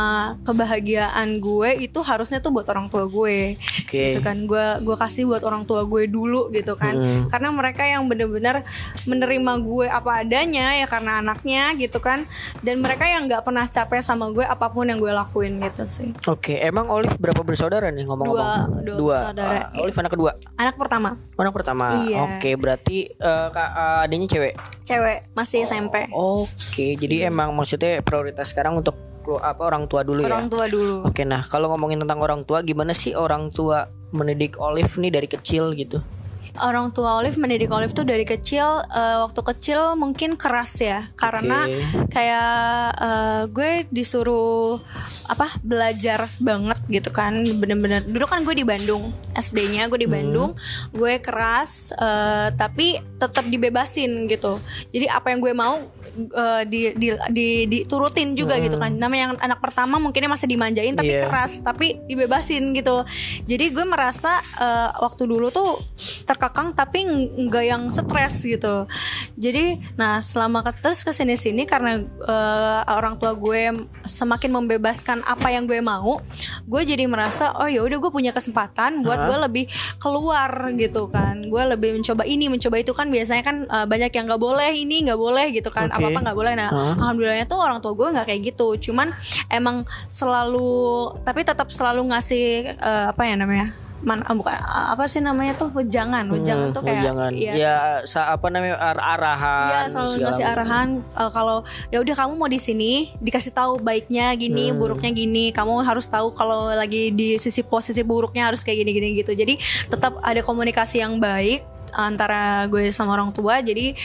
[0.42, 4.02] kebahagiaan gue itu harusnya tuh buat orang tua gue Oke.
[4.12, 6.96] gitu kan gue gue kasih buat orang tua gue dulu gitu kan
[7.30, 8.66] karena mereka yang bener-bener
[9.06, 12.26] menerima gue apa adanya ya karena anaknya gitu kan
[12.66, 16.10] dan mereka yang nggak pernah capek sama gue apa pun yang gue lakuin gitu sih
[16.26, 18.82] Oke, emang Olive berapa bersaudara nih ngomong-ngomong?
[18.82, 19.56] Dua, dua bersaudara.
[19.70, 20.30] Ah, Olive anak kedua.
[20.58, 22.04] anak pertama Anak pertama.
[22.04, 22.20] Iya.
[22.20, 24.54] Oke, berarti eh, kak ah, adiknya cewek.
[24.86, 28.94] cewek masih SMP Oke, jadi emang maksudnya prioritas sekarang untuk
[29.42, 30.52] apa orang tua dulu orang ya.
[30.54, 34.94] tua dulu Oke, nah kalau ngomongin tentang orang tua, gimana sih orang tua mendidik Olive
[35.02, 35.98] nih dari kecil gitu?
[36.58, 41.10] Orang tua Olive mendidik Olive tuh dari kecil eh, waktu kecil mungkin keras ya.
[41.14, 41.66] Karena
[42.08, 42.50] kayak
[42.96, 44.78] eh, gue disuruh
[45.26, 47.32] apa belajar banget gitu kan.
[47.42, 50.52] Bener-bener dulu kan gue di Bandung SD-nya gue di Bandung.
[50.90, 54.56] Gue keras eh, tapi tetap dibebasin gitu.
[54.90, 55.76] Jadi apa yang gue mau
[56.16, 58.92] eh, di, di, di- diturutin juga gitu kan.
[58.92, 61.28] Namanya yang anak pertama mungkinnya masih dimanjain tapi Iya.
[61.28, 63.06] keras tapi dibebasin gitu.
[63.44, 65.78] Jadi gue merasa eh, waktu dulu tuh
[66.46, 68.86] terkekang tapi ng- nggak yang stres gitu.
[69.34, 73.74] Jadi nah selama ke, terus ke sini sini karena eh, orang tua gue
[74.06, 76.22] semakin membebaskan apa yang gue mau
[76.62, 79.64] gue jadi merasa oh ya udah gue punya kesempatan buat gue lebih
[79.98, 81.42] keluar gitu kan.
[81.50, 85.10] Gue lebih mencoba ini mencoba itu kan biasanya kan eh, banyak yang nggak boleh ini
[85.10, 85.90] nggak boleh gitu kan.
[85.90, 85.98] Oke.
[85.98, 86.52] apa apa nggak boleh.
[86.54, 86.94] Nah Hah?
[87.02, 88.78] alhamdulillahnya tuh orang tua gue nggak kayak gitu.
[88.90, 89.10] Cuman
[89.50, 95.04] emang selalu tapi tetap selalu ngasih eh, apa ya namanya man ah, bukan ah, apa
[95.04, 97.30] sih namanya tuh wejangan wejangan tuh kayak Hmm, jangan.
[97.32, 97.52] iya.
[97.54, 99.66] Ya, sa apa namanya ar- arahan.
[99.66, 104.30] Iya selalu ngasih arahan eh, kalau ya udah kamu mau di sini dikasih tahu baiknya
[104.34, 104.76] gini Hmm.
[104.76, 109.08] buruknya gini kamu harus tahu kalau lagi di sisi posisi buruknya harus kayak gini gini
[109.16, 109.56] gitu jadi
[109.86, 113.96] tetap ada komunikasi yang baik antara gue sama orang tua jadi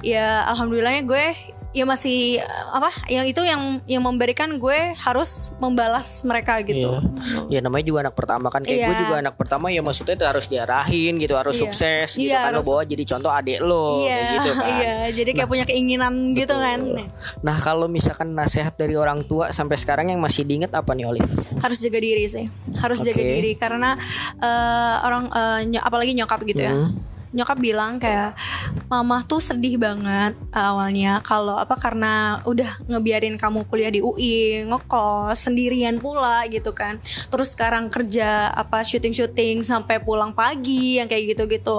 [0.00, 1.26] ya alhamdulillahnya gue
[1.78, 7.06] ya masih apa yang itu yang yang memberikan gue harus membalas mereka gitu Iya.
[7.48, 9.00] Ya namanya juga anak pertama kan kayak gue Iya.
[9.00, 11.62] juga anak pertama ya maksudnya itu harus diarahin gitu harus Iya.
[11.62, 14.66] sukses gitu Iya, kan lo harus- bawa jadi contoh adik lo iya kayak gitu kan.
[14.68, 16.80] iya jadi kayak punya keinginan gitu kan
[17.38, 21.30] Nah kalau misalkan nasihat dari orang tua sampai sekarang yang masih diinget apa nih Olive?
[21.58, 23.30] harus jaga diri sih harus jaga Oke.
[23.30, 23.94] diri karena
[24.36, 27.17] eh, orang eh, ny- apalagi nyokap gitu ya Hmm.
[27.32, 28.34] Nyokap bilang kayak
[28.88, 35.36] mama tuh sedih banget awalnya kalau apa karena udah ngebiarin kamu kuliah di UI ngekos
[35.36, 36.96] sendirian pula gitu kan.
[37.28, 41.76] Terus sekarang kerja apa syuting syuting sampai pulang pagi yang kayak gitu gitu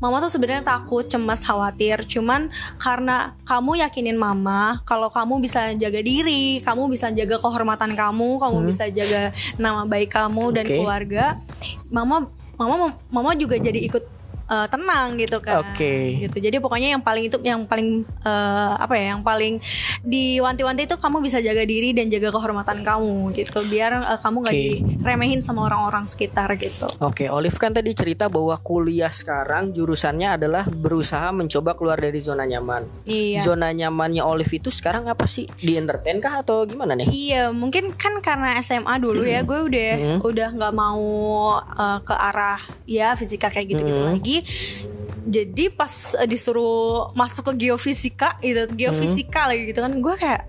[0.00, 2.00] mama tuh sebenarnya takut cemas khawatir.
[2.08, 2.48] Cuman
[2.80, 8.58] karena kamu yakinin mama kalau kamu bisa jaga diri kamu bisa jaga kehormatan kamu kamu
[8.64, 11.36] bisa jaga nama baik kamu dan keluarga
[11.92, 14.19] mama mama mama juga jadi ikut
[14.50, 16.26] eh, tenang gitu kan Oke.
[16.26, 19.62] gitu jadi pokoknya yang paling itu yang paling eh, apa ya yang paling
[20.02, 24.56] diwanti-wanti itu kamu bisa jaga diri dan jaga kehormatan kamu gitu biar eh, kamu nggak
[24.56, 24.68] Oke.
[25.00, 30.64] diremehin sama orang-orang sekitar gitu Oke, Olive kan tadi cerita bahwa kuliah sekarang jurusannya adalah
[30.66, 32.84] berusaha mencoba keluar dari zona nyaman.
[33.06, 35.46] iya Zona nyamannya Olive itu sekarang apa sih?
[35.60, 37.08] Di entertain kah atau gimana nih?
[37.08, 39.92] Iya, mungkin kan karena SMA dulu ya, gue udah
[40.24, 41.04] udah nggak mau
[41.60, 44.36] uh, ke arah ya fisika kayak gitu-gitu lagi.
[45.30, 50.48] Jadi pas uh, disuruh masuk ke geofisika itu geofisika lagi gitu kan, gue kayak,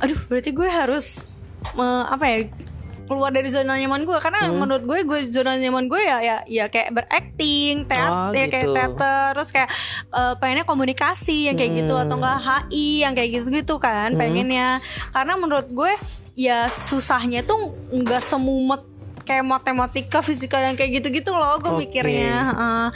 [0.00, 1.38] aduh berarti gue harus
[1.76, 2.38] uh, apa ya
[3.08, 6.64] keluar dari zona nyaman gue karena menurut gue gue zona nyaman gue ya ya ya
[6.68, 8.74] kayak berakting Oh, teater ya kayak gitu.
[8.76, 9.70] teater terus kayak
[10.12, 14.84] uh, pengennya komunikasi yang kayak gitu atau enggak HI yang kayak gitu-gitu kan pengennya.
[15.16, 15.92] Karena menurut gue
[16.36, 18.84] ya susahnya tuh nggak semumet
[19.28, 21.80] kayak matematika fisika yang kayak gitu-gitu loh gue Oke.
[21.84, 22.88] mikirnya Uh,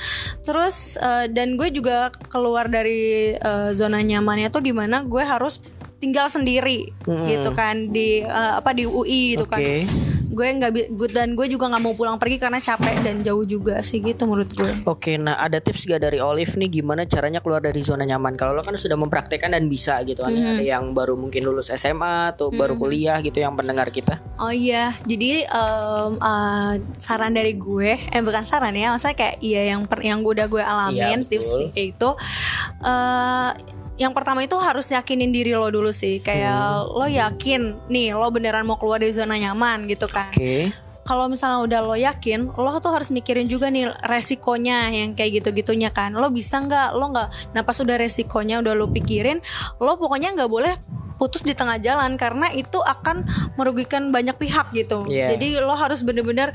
[0.42, 5.60] terus uh, dan gue juga keluar dari uh, zona nyamannya tuh di mana gue harus
[6.00, 6.90] tinggal sendiri
[7.28, 9.86] gitu kan di uh, apa di UI gitu kan Oke.
[10.32, 13.44] Gue nggak bi- gue- dan gue juga nggak mau pulang pergi karena capek dan jauh
[13.44, 17.38] juga sih gitu menurut gue Oke, nah ada tips gak dari Olive nih gimana caranya
[17.38, 18.32] keluar dari zona nyaman?
[18.32, 20.52] Kalau lo kan sudah mempraktekkan dan bisa gitu kan, Mm-hmm.
[20.54, 24.16] ada yang baru mungkin lulus SMA atau baru kuliah gitu yang pendengar kita.
[24.36, 29.62] Oh iya, jadi em, eh, saran dari gue, eh bukan saran ya, maksudnya kayak iya
[29.68, 32.10] yang per, yang udah gue alamin Iya, tips kayak itu.
[32.82, 33.50] eh
[34.02, 36.98] yang pertama itu harus yakinin diri lo dulu sih, kayak Hmm.
[36.98, 40.34] lo yakin nih lo beneran mau keluar dari zona nyaman gitu kan.
[40.34, 40.74] Oke.
[41.02, 45.90] Kalau misalnya udah lo yakin, lo tuh harus mikirin juga nih resikonya yang kayak gitu-gitunya
[45.90, 46.14] kan.
[46.14, 46.94] Lo bisa nggak?
[46.94, 47.54] Lo nggak?
[47.54, 49.38] Nah pas udah resikonya udah lo pikirin,
[49.82, 50.74] lo pokoknya nggak boleh
[51.18, 53.22] putus di tengah jalan karena itu akan
[53.54, 55.06] merugikan banyak pihak gitu.
[55.06, 55.34] Iya.
[55.34, 56.50] Jadi lo harus bener-bener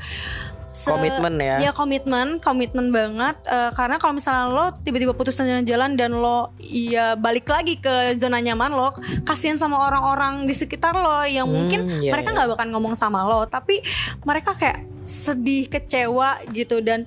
[0.78, 1.56] se- Komitmen ya.
[1.58, 3.34] Ya komitmen, komitmen banget.
[3.50, 8.38] Eh, karena kalau misalnya lo tiba-tiba putus jalan dan lo ya balik lagi ke zona
[8.38, 8.94] nyaman lo,
[9.26, 12.36] kasihan sama orang-orang di sekitar lo yang mungkin iya, mereka iya.
[12.38, 13.82] nggak bakal ngomong sama lo, tapi
[14.22, 17.02] mereka kayak sedih, kecewa gitu dan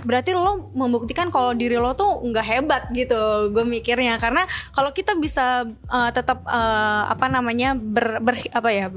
[0.00, 5.12] berarti lo membuktikan kalau diri lo tuh nggak hebat gitu gue mikirnya karena kalau kita
[5.18, 8.88] bisa eh, tetap eh, apa namanya ber, ber- apa ya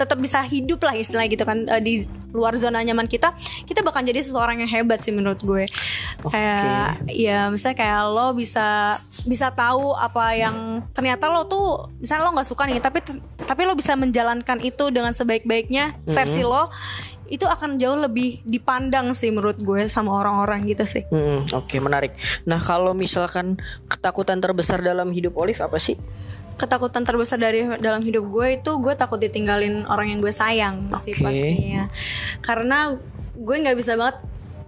[0.00, 1.94] tetap bisa hidup lah istilahnya gitu kan eh, di
[2.32, 3.36] luar zona nyaman kita
[3.68, 5.68] kita bakal jadi seseorang yang hebat sih menurut gue.
[6.24, 8.96] Kayak ya misalnya kayak lo bisa
[9.28, 13.04] bisa tahu apa yang ternyata lo tuh misalnya lo nggak suka nih tapi
[13.44, 16.72] tapi lo bisa menjalankan itu dengan sebaik-baiknya versi lo
[17.30, 21.06] itu akan jauh lebih dipandang sih menurut gue sama orang-orang gitu sih.
[21.14, 22.18] Mm, Oke menarik.
[22.42, 23.54] Nah kalau misalkan
[23.86, 25.94] ketakutan terbesar dalam hidup Olive apa sih?
[26.60, 31.16] Ketakutan terbesar dari dalam hidup gue itu gue takut ditinggalin orang yang gue sayang sih
[31.16, 31.24] Oke.
[31.24, 31.88] pastinya.
[32.44, 32.92] Karena
[33.32, 34.20] gue nggak bisa banget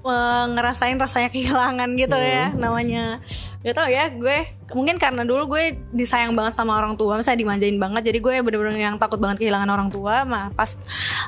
[0.08, 3.20] eh, ngerasain rasanya kehilangan gitu ya namanya.
[3.60, 7.76] Gak tau ya gue mungkin karena dulu gue disayang banget sama orang tua misalnya dimanjain
[7.76, 10.24] banget jadi gue bener-bener yang takut banget kehilangan orang tua.
[10.24, 10.72] Nah pas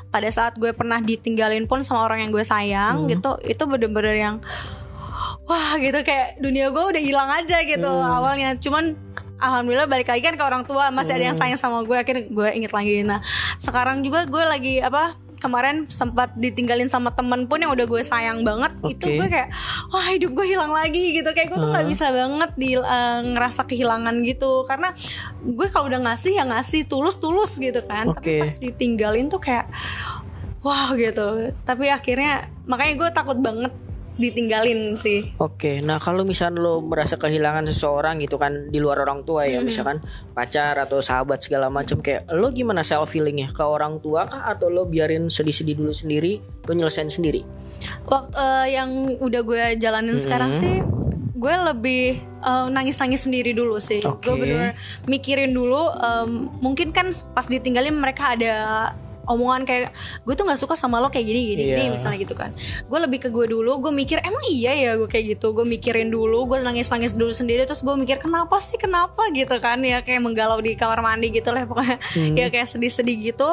[0.09, 4.35] pada saat gue pernah ditinggalin pun sama orang yang gue sayang gitu itu bener-bener yang
[5.45, 5.99] wah gitu.
[6.01, 8.57] Kayak dunia gue udah hilang aja gitu awalnya.
[8.57, 8.97] Cuman
[9.39, 10.89] alhamdulillah balik lagi kan ke orang tua.
[10.89, 13.01] Masih ada yang sayang sama gue akhirnya gue inget lagi.
[13.05, 13.21] Nah
[13.61, 18.41] sekarang juga gue lagi apa kemarin sempat ditinggalin sama temen pun yang udah gue sayang
[18.41, 18.73] banget.
[18.89, 19.17] Itu Oke.
[19.21, 19.49] gue kayak
[19.93, 21.29] wah hidup gue hilang lagi gitu.
[21.37, 24.65] Kayak gue tuh nggak bisa banget di eh, ngerasa kehilangan gitu.
[24.65, 24.89] Karena
[25.45, 28.09] gue kalau udah ngasih ya ngasih tulus tulus gitu kan.
[28.09, 28.17] Oke.
[28.17, 29.69] tapi pas ditinggalin tuh kayak
[30.65, 31.53] wah gitu.
[31.61, 33.84] Tapi akhirnya makanya gue takut banget
[34.15, 39.27] ditinggalin sih Oke, nah kalau misalnya lo merasa kehilangan seseorang gitu kan di luar orang
[39.27, 39.99] tua ya, misalkan
[40.31, 44.71] pacar atau sahabat segala macam kayak lo gimana self feelingnya ke orang tua kah atau
[44.71, 47.65] lo biarin sedih-sedih dulu sendiri, lo nyelesain sendiri?
[48.05, 50.81] waktu eh, yang udah gue jalanin sekarang sih
[51.35, 54.01] gue lebih eh, nangis-nangis sendiri dulu sih.
[54.01, 54.23] Oke.
[54.23, 54.73] Gue bener
[55.05, 55.91] mikirin dulu.
[55.93, 58.53] em, mungkin kan pas ditinggalin mereka ada
[59.25, 59.89] omongan kayak
[60.21, 61.75] gue tuh nggak suka sama lo kayak gini gini, Iya.
[61.81, 62.53] gini misalnya gitu kan.
[62.85, 63.77] Gue lebih ke gue dulu.
[63.79, 65.51] Gue mikir emang iya ya gue kayak gitu.
[65.51, 66.45] Gue mikirin dulu.
[66.45, 67.65] Gue nangis-nangis dulu sendiri.
[67.65, 71.49] Terus gue mikir kenapa sih kenapa gitu kan ya kayak menggalau di kamar mandi gitu
[71.49, 71.97] lah pokoknya.
[72.13, 72.33] Hmm.
[72.37, 73.49] ya kayak sedih-sedih gitu.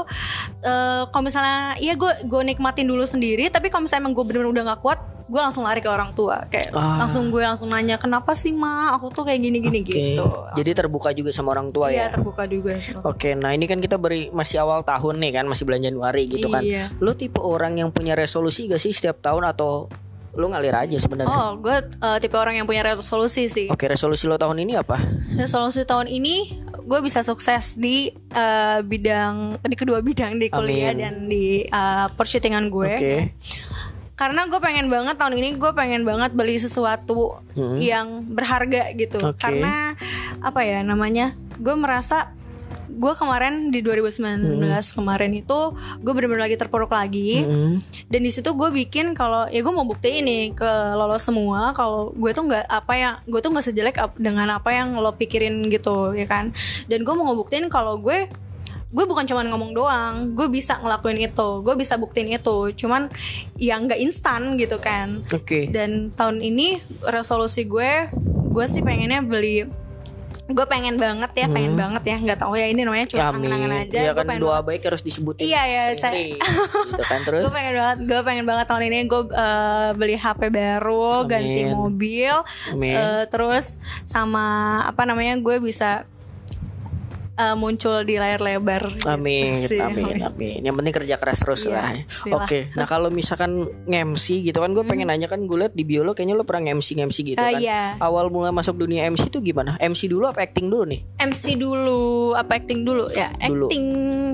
[0.63, 3.49] Eh kalau misalnya iya gue gue nikmatin dulu sendiri.
[3.49, 5.01] Tapi kalau misalnya emang gue bener-bener udah nggak kuat
[5.33, 7.01] gue langsung lari ke orang tua kayak Ah.
[7.01, 9.89] langsung gue langsung nanya kenapa sih ma aku tuh kayak gini gini Oke.
[9.89, 12.07] gitu Jadi terbuka juga sama orang tua Iya ya.
[12.13, 12.77] terbuka juga.
[13.03, 16.47] Oke, nah ini kan kita beri masih awal tahun nih kan, masih bulan Januari gitu
[16.47, 16.61] kan.
[16.61, 16.93] Iya.
[16.99, 19.89] Lo tipe orang yang punya resolusi gak sih setiap tahun atau
[20.33, 21.29] lo ngalir aja sebenarnya?
[21.31, 23.69] Oh, gue eh, tipe orang yang punya resolusi sih.
[23.69, 25.01] Oke, resolusi lo tahun ini apa?
[25.35, 30.99] Resolusi tahun ini gue bisa sukses di eh, bidang di kedua bidang di kuliah Amin.
[30.99, 32.93] dan di eh, persyutingan gue.
[32.93, 33.15] Oke.
[34.23, 37.43] Karena gue pengen banget tahun ini gue pengen banget beli sesuatu
[37.83, 39.19] yang berharga gitu.
[39.19, 39.35] Hmm.
[39.35, 39.43] Oke.
[39.43, 39.99] Karena
[40.39, 41.35] apa ya namanya?
[41.59, 42.31] Gue merasa
[42.93, 44.63] gue kemarin di 2019
[44.95, 47.81] kemarin itu gue bener-bener lagi terpuruk lagi Hmm.
[48.13, 52.13] dan di situ gue bikin kalau ya gue mau buktiin nih ke lolos semua kalau
[52.13, 56.13] gue tuh nggak apa yang gue tuh nggak sejelek dengan apa yang lo pikirin gitu
[56.13, 56.53] ya kan
[56.87, 58.29] dan gue mau ngebuktiin kalau gue
[58.93, 63.09] gue bukan cuman ngomong doang gue bisa ngelakuin itu gue bisa buktiin itu cuman
[63.57, 65.67] yang nggak instan gitu kan Oke.
[65.67, 68.13] dan tahun ini resolusi gue
[68.47, 69.65] gue sih pengennya beli
[70.45, 73.41] gue pengen banget ya pengen banget ya nggak tahu ya ini namanya cuma Hmm.
[73.41, 73.73] Ya, amin.
[73.81, 75.43] aja Gue kan pengen doa banget- baik harus disebutin.
[75.43, 77.43] Iya, ya, saya- gitu kan terus.
[77.43, 81.31] gue pengen banget gue pengen banget tahun ini gue eh, beli HP baru Amin.
[81.31, 82.35] ganti mobil
[82.69, 82.93] Amin.
[82.93, 84.45] eh, terus sama
[84.83, 86.05] apa namanya gue bisa
[87.35, 89.79] eh, muncul di layar lebar gitu Amin, sih.
[89.79, 90.61] amin, amin.
[90.61, 91.93] Yang penting kerja keras terus Iya, lah.
[92.37, 96.03] Oke, nah kalau misalkan nge-MC gitu kan, gue pengen nanya kan, gue liat di bio
[96.03, 97.59] lo kayaknya lo pernah nge-MC nge-MC gitu Ah, kan.
[97.59, 97.83] iya.
[97.99, 99.75] Awal mulai masuk dunia MC itu gimana?
[99.77, 101.01] MC dulu apa acting dulu nih?
[101.19, 102.01] MC dulu
[102.33, 103.67] apa acting dulu ya Dulu.
[103.67, 103.87] acting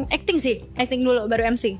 [0.09, 1.79] acting sih acting dulu baru MC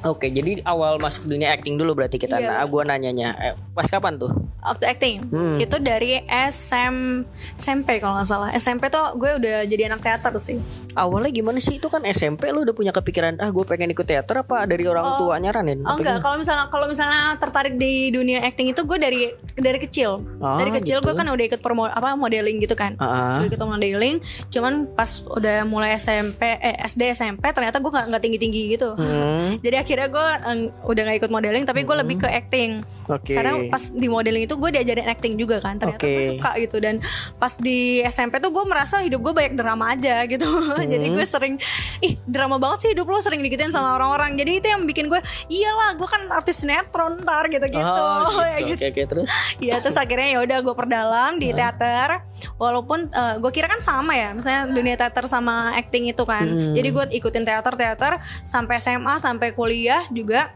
[0.00, 2.40] Oke, jadi awal masuk dunia acting dulu berarti kita.
[2.40, 4.32] Iya, nah, gue nanyanya, eh, pas kapan tuh?
[4.60, 5.56] waktu acting Hmm.
[5.56, 7.24] itu dari SM
[7.56, 10.60] SMP kalau nggak salah SMP tuh gue udah jadi anak teater sih
[10.92, 11.78] Awalnya gimana sih?
[11.78, 15.06] Itu kan SMP lo udah punya kepikiran, ah gue pengen ikut teater apa dari orang
[15.16, 15.86] tua nyaranin?
[15.86, 19.78] Oh Apa enggak, kalau misalnya kalau misalnya tertarik di dunia acting itu gue dari dari
[19.78, 20.18] kecil.
[20.42, 21.06] Ah, dari kecil gitu.
[21.06, 22.98] gue kan udah ikut promo apa modeling gitu kan.
[22.98, 23.38] Ah.
[23.38, 24.18] Gue ikut modeling,
[24.50, 28.90] cuman pas udah mulai SMP eh SD SMP ternyata gue nggak nggak tinggi-tinggi gitu.
[28.98, 29.56] Hmm.
[29.64, 32.86] Jadi akhirnya gue eh, udah nggak ikut modeling tapi gue lebih ke acting.
[33.04, 33.34] Oke.
[33.34, 35.74] Karena pas di modeling itu gue diajarin acting juga kan.
[35.76, 36.28] Ternyata gue Oke.
[36.32, 37.02] suka gitu dan
[37.36, 40.46] pas di SMP tuh gue merasa hidup gue banyak drama aja gitu.
[40.92, 41.16] Jadi Hmm.
[41.16, 41.54] gue sering
[41.98, 44.38] ih drama banget sih hidup lo sering digituin sama orang-orang.
[44.38, 47.82] Jadi itu yang bikin gue iyalah gue kan artis sinetron ntar gitu-gitu.
[47.82, 48.78] Oh, Ya gitu.
[48.78, 48.86] gitu.
[48.86, 49.30] Oke, terus?
[49.58, 52.22] Iya terus akhirnya ya udah gue perdalam di teater
[52.56, 56.72] walaupun eh, gue kira kan sama ya misalnya dunia teater sama acting itu kan Hmm.
[56.72, 59.79] jadi gue ikutin teater teater sampai SMA sampai kuliah
[60.10, 60.52] juga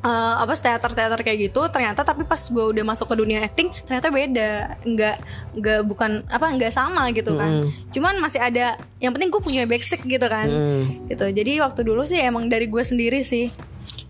[0.00, 3.68] eh, apa teater teater kayak gitu ternyata tapi pas gue udah masuk ke dunia acting
[3.84, 4.50] ternyata beda.
[4.82, 5.16] Nggak
[5.60, 7.68] nggak bukan apa nggak sama gitu kan.
[7.92, 10.48] Cuman masih ada yang penting gue punya basic gitu kan.
[10.48, 11.04] Hmm.
[11.06, 11.28] gitu.
[11.28, 13.52] Jadi waktu dulu sih emang dari gue sendiri sih.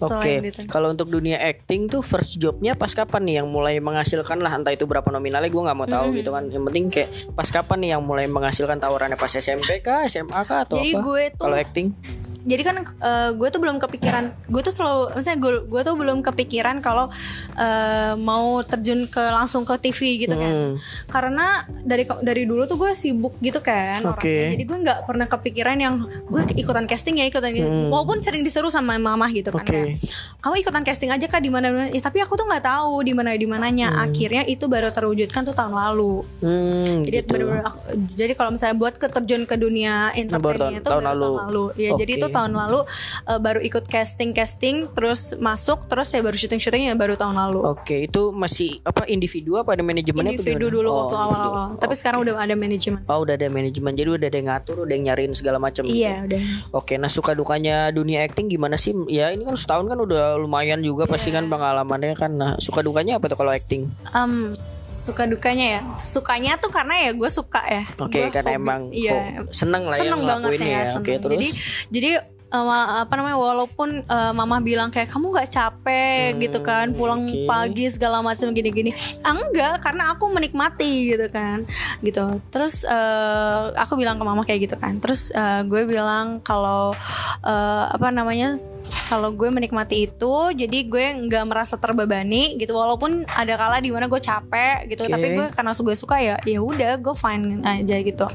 [0.01, 0.65] Oke, selain itu.
[0.65, 3.35] kalau untuk dunia acting tuh first jobnya pas kapan nih?
[3.45, 6.49] Yang mulai menghasilkan lah entah itu berapa nominalnya gue nggak mau tahu gitu kan.
[6.49, 9.21] Yang penting kayak pas kapan nih yang mulai menghasilkan tawarannya?
[9.21, 11.05] Pas SMP kah, SMA kah atau Jadi apa?
[11.05, 11.93] gue tuh- kalau acting
[12.43, 16.19] jadi kan eh, gue tuh belum kepikiran gue tuh selalu misalnya gue gue tuh belum
[16.23, 17.09] kepikiran kalau
[17.55, 20.75] eh, mau terjun ke langsung ke TV gitu kan Hmm.
[21.07, 21.47] karena
[21.81, 24.51] dari dari dulu tuh gue sibuk gitu kan orangnya.
[24.51, 27.53] jadi gue nggak pernah kepikiran yang gue ikutan casting ya ikutan
[27.87, 29.69] walaupun sering disuruh sama mama gitu kan Hmm.
[29.93, 30.03] Kayak,
[30.41, 33.31] kamu ikutan casting aja kak di mana ya, tapi aku tuh nggak tahu di mana
[33.33, 37.29] di mananya akhirnya itu baru terwujudkan tuh tahun lalu Hmm, jadi gitu.
[37.31, 41.21] bener-bener aku- jadi kalau misalnya buat keterjun ke dunia entertainnya tahun- itu tahun baru lalu.
[41.21, 42.21] tahun lalu ya jadi Oke.
[42.31, 42.79] Itu tahun lalu
[43.27, 47.35] eh, baru ikut casting casting terus masuk terus ya baru syuting syuting ya baru tahun
[47.37, 51.93] lalu Oke, itu masih apa individu apa ada manajemennya individu dulu Oh, waktu awal-awal tapi
[51.93, 53.93] sekarang udah ada manajemen Oh, udah ada manajemen.
[53.93, 55.97] Jadi udah ada yang ngatur, udah yang nyariin segala macam gitu.
[55.97, 56.41] iya udah
[56.73, 58.95] Oke, nah suka dukanya dunia acting gimana sih?
[59.07, 61.37] Ya ini kan setahun kan udah lumayan juga pasti Iya.
[61.37, 62.31] kan pengalamannya kan.
[62.33, 63.91] Nah suka dukanya apa tuh kalau acting?
[64.11, 64.55] Em,
[64.91, 68.61] suka dukanya ya sukanya tuh karena ya gue suka ya Oke, Gua karena hobi.
[68.61, 70.85] emang iya seneng lah ya seneng banget ngelakuinnya ya, ya.
[70.99, 71.21] Oke, seneng.
[71.23, 71.49] terus jadi
[71.95, 72.11] jadi
[72.53, 77.31] ma- apa namanya walaupun eh, mama bilang kayak kamu nggak capek gitu kan pulang Hmm,
[77.37, 77.47] oke.
[77.47, 78.91] pagi segala macam gini-gini.
[79.23, 81.63] Enggak karena aku menikmati gitu kan
[82.01, 82.43] gitu.
[82.49, 84.99] Terus eh, aku bilang ke mama kayak gitu kan.
[84.99, 86.95] Terus eh, gue bilang kalau
[87.43, 88.59] eh, apa namanya
[89.07, 92.75] kalau gue menikmati itu jadi gue nggak merasa terbebani gitu.
[92.75, 95.13] Walaupun ada kala di mana gue capek gitu Oke.
[95.13, 98.27] tapi gue karena gue suka ya ya udah gue fine aja gitu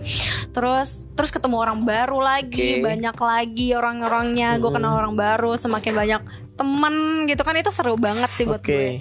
[0.56, 2.88] terus terus ketemu orang baru lagi Oke.
[2.88, 6.22] banyak lagi orang-orangnya gue kenal orang baru semakin banyak
[6.56, 6.96] temen
[7.28, 8.72] gitu kan itu seru banget sih buat Oke.
[8.72, 8.92] gue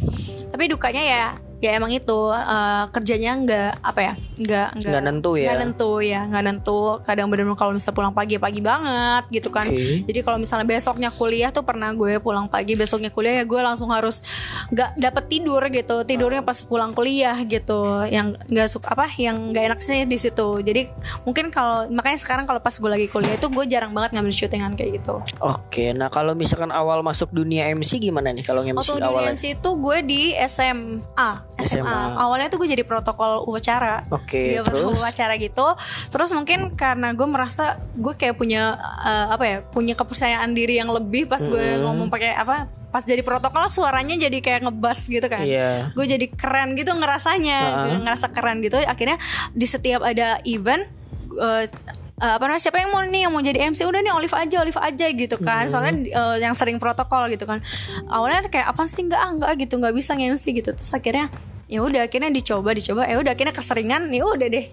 [0.51, 1.27] tapi dukanya ya
[1.65, 5.47] ya emang itu eh, kerjanya nggak apa ya nggak Nggak nentu ya?
[5.49, 6.81] nggak nentu ya nggak nentu.
[7.01, 9.67] Kadang bener-bener kalau misalnya pulang pagi pagi banget gitu kan.
[9.67, 10.05] Oke.
[10.05, 13.89] jadi kalau misalnya besoknya kuliah tuh pernah gue pulang pagi besoknya kuliah ya gue langsung
[13.89, 14.21] harus
[14.69, 15.97] nggak dapet tidur gitu.
[16.03, 18.05] Tidurnya pas pulang kuliah gitu.
[18.07, 20.61] Yang nggak suka apa yang nggak enak sih di situ.
[20.61, 20.91] Jadi
[21.25, 24.75] mungkin kalau makanya sekarang kalau pas gue lagi kuliah itu gue jarang banget ngambil syutingan
[24.75, 25.23] kayak gitu.
[25.41, 28.43] Oke, nah kalau misalkan awal masuk dunia MC gimana nih?
[28.43, 29.33] Kalau MC di awalnya?
[29.39, 31.99] MC itu gue di SMA SMA, SMA.
[32.19, 34.03] Awalnya tuh gue jadi protokol upacara.
[34.11, 35.03] Oke, Iya, protokol terus?
[35.03, 35.67] upacara gitu.
[36.11, 38.75] Terus mungkin karena gue merasa Gue kayak punya
[39.07, 43.27] eh, Apa ya Punya kepercayaan diri yang lebih Pas gue ngomong pakai apa Pas jadi
[43.27, 45.43] protokol suaranya jadi kayak ngebas gitu kan.
[45.43, 45.91] Iya.
[45.99, 47.91] Gue jadi keren gitu ngerasanya.
[47.91, 48.79] Gue ngerasa keren gitu.
[48.79, 49.19] Akhirnya
[49.51, 50.87] di setiap ada event
[51.35, 51.67] eh,
[52.15, 54.57] eh, apa namanya siapa yang mau nih yang mau jadi MC udah nih Olive aja
[54.63, 55.67] Olive aja gitu kan.
[55.67, 57.59] Soalnya eh, yang sering protokol gitu kan.
[58.07, 59.03] Awalnya kayak apa sih?
[59.03, 59.75] Enggak ah, enggak gitu.
[59.77, 60.71] Nggak bisa nge-MC gitu.
[60.71, 61.29] Terus akhirnya
[61.65, 63.09] ya udah akhirnya dicoba dicoba.
[63.09, 64.67] Ya udah akhirnya keseringan ya udah deh.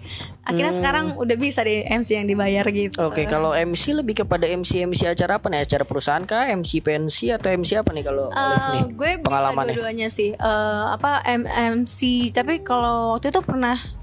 [0.44, 3.00] Akhirnya sekarang udah bisa deh MC yang dibayar gitu.
[3.02, 5.64] Oke, kalau MC lebih kepada MC MC acara apa nih?
[5.64, 6.52] Acara perusahaan kah?
[6.52, 8.82] MC pensi atau MC apa nih kalau Olive nih?
[8.82, 9.74] Eh, gue bisa pengalamannya.
[9.74, 10.36] dua-duanya sih.
[10.36, 12.00] Eh, apa M- MC
[12.36, 14.01] tapi kalau waktu itu pernah ah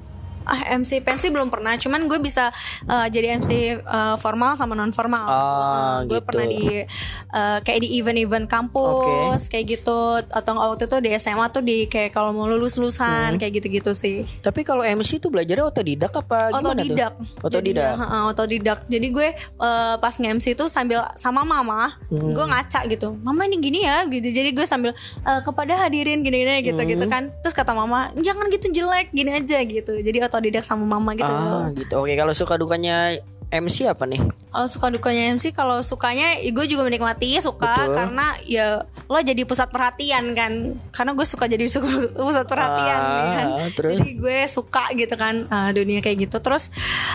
[0.71, 2.49] MC pensi belum pernah cuman gue bisa
[2.85, 6.25] eh, jadi MC eh, formal sama non formal Ah, gue gitu.
[6.25, 11.61] pernah di eh, kayak di event-event kampus kayak gitu atau waktu itu di SMA tuh
[11.61, 12.97] di kayak kalau mau lulus lulusan
[13.29, 13.37] Hmm.
[13.37, 17.45] kayak gitu-gitu sih Tapi kalau MC tuh belajarnya otodidak apa otodidak tuh?
[17.45, 17.93] Otodidak.
[17.95, 22.33] Heeh, otodidak jadi gue eh, pas nge-MC itu sambil sama mama Hmm.
[22.33, 26.65] gue ngaca gitu mama ini gini ya gitu jadi gue sambil eh, kepada hadirin gini-gini
[26.65, 27.11] gitu gitu Hmm.
[27.11, 31.29] kan terus kata mama jangan gitu jelek gini aja gitu jadi otodidak sama mama gitu
[31.29, 31.93] Ah, gitu.
[31.99, 33.19] Oke, kalau suka dukanya
[33.51, 34.21] MC apa nih?
[34.49, 37.95] kalau suka dukanya MC kalau sukanya ya gue juga menikmati suka Betul.
[37.95, 38.67] karena ya
[39.07, 40.53] lo jadi pusat perhatian kan
[40.91, 41.69] karena gue suka jadi
[42.19, 43.91] pusat perhatian Ah, ya kan terus?
[43.95, 46.73] jadi gue suka gitu kan ah, dunia kayak gitu terus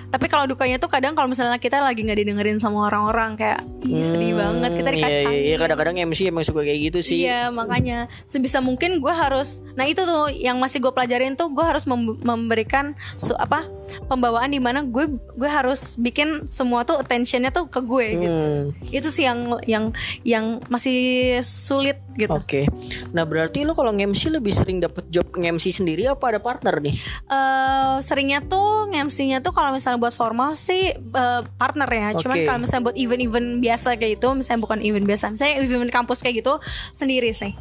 [0.07, 3.99] tapi kalau dukanya tuh kadang kalau misalnya kita lagi nggak didengerin sama orang-orang kayak ih
[3.99, 7.17] sedih banget kita Hmm, Iya, dikacangin iya, iya, kadang-kadang MC emang suka kayak gitu sih.
[7.23, 11.61] Iya makanya sebisa mungkin gue harus nah itu tuh yang masih gue pelajarin tuh gue
[11.61, 13.65] harus mem- memberikan su- apa
[14.05, 18.63] pembawaan di mana gue gue harus bikin semua tuh attentionnya tuh ke gue gitu Hmm,
[18.89, 19.85] itu sih yang yang
[20.23, 20.95] yang masih
[21.41, 22.69] sulit gitu Oke.
[23.09, 26.93] Nah, berarti lo kalau nge-MC lebih sering dapet job nge-MC sendiri apa ada partner nih?
[27.27, 32.07] eh seringnya tuh nge-MC-nya tuh kalau misalnya buat formal sih eh, partner ya.
[32.13, 32.45] Cuman Oke.
[32.45, 36.45] kalau misalnya buat event-event biasa kayak gitu, misalnya bukan event biasa, misalnya event kampus kayak
[36.45, 36.53] gitu
[36.93, 37.57] sendiri sih.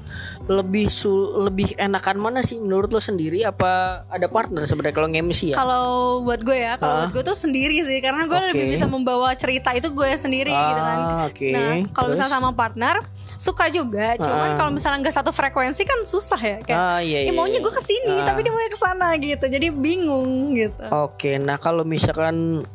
[0.47, 5.41] Lebih sul lebih enakan mana sih menurut lo sendiri apa ada partner sebenarnya kalau nge-MC
[5.53, 5.57] ya?
[5.57, 6.99] Kalau buat gue ya, kalau Ah.
[7.03, 8.49] buat gue tuh sendiri sih, karena gue Oke.
[8.51, 10.99] lebih bisa membawa cerita itu gue sendiri Ah, gitu kan.
[11.27, 11.49] oke.
[11.49, 13.01] Nah, kalau misalnya sama partner
[13.39, 14.57] suka juga, cuman Ah.
[14.57, 16.57] kalau misalnya nggak satu frekuensi kan susah ya.
[16.61, 17.65] Kayak, Ah, iya, "Eh, iya, maunya iya.
[17.65, 18.27] gue ke sini, Ah.
[18.27, 20.85] tapi dia maunya ke sana gitu, jadi bingung gitu.
[20.93, 22.67] Oke, nah kalau misalkan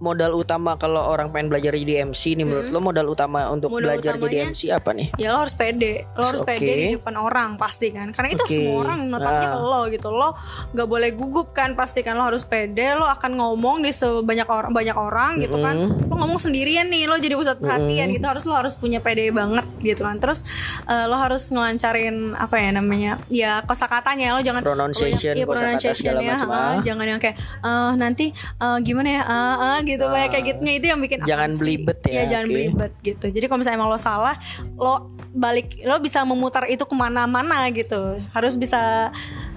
[0.00, 3.94] modal utama kalau orang pengen belajar jadi MC nih menurut lo modal utama untuk Modal
[3.94, 5.08] belajar jadi utamanya- MC apa nih?
[5.14, 6.48] ya lo harus pede lo harus Oke.
[6.50, 8.54] pede di depan orang pasti kan karena itu Oke.
[8.54, 9.60] semua orang notabnya Ah.
[9.60, 10.32] lo gitu lo
[10.72, 14.70] nggak boleh gugup kan pasti kan lo harus pede lo akan ngomong di sebanyak orang
[14.70, 18.54] banyak orang gitu kan lo ngomong sendirian nih lo jadi pusat perhatian gitu harus lo
[18.54, 20.40] harus punya pede banget gitu kan terus
[20.82, 26.12] eh, lo harus ngelancarin apa ya namanya ya kosakatanya lo jangan Pronunciation, lo- kosakata pronunciation
[26.16, 26.56] ya, macam, ah.
[26.56, 26.74] ah.
[26.80, 31.00] jangan yang kayak eh, nanti eh, gimana ya ah, gitu banyak kayak gitunya itu yang
[31.00, 32.54] bikin Jangan belibet ya, Iya, jangan oke.
[32.54, 33.26] belibet gitu.
[33.32, 34.36] Jadi kalau misalnya emang lo salah,
[34.76, 34.94] lo
[35.32, 38.20] balik, lo bisa memutar itu ke mana-mana gitu.
[38.30, 39.10] Harus bisa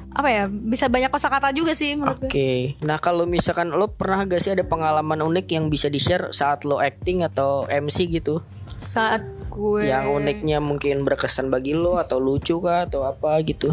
[0.09, 0.45] apa ya?
[0.47, 2.29] Bisa banyak kosakata juga sih menurut gue.
[2.29, 6.29] Oke, nah kalau misalkan lo pernah gak sih ada pengalaman unik yang bisa di share
[6.29, 8.39] saat lo acting atau MC gitu?
[8.79, 13.69] Saat gue Yang uniknya mungkin berkesan bagi lo atau lucu kah atau apa gitu?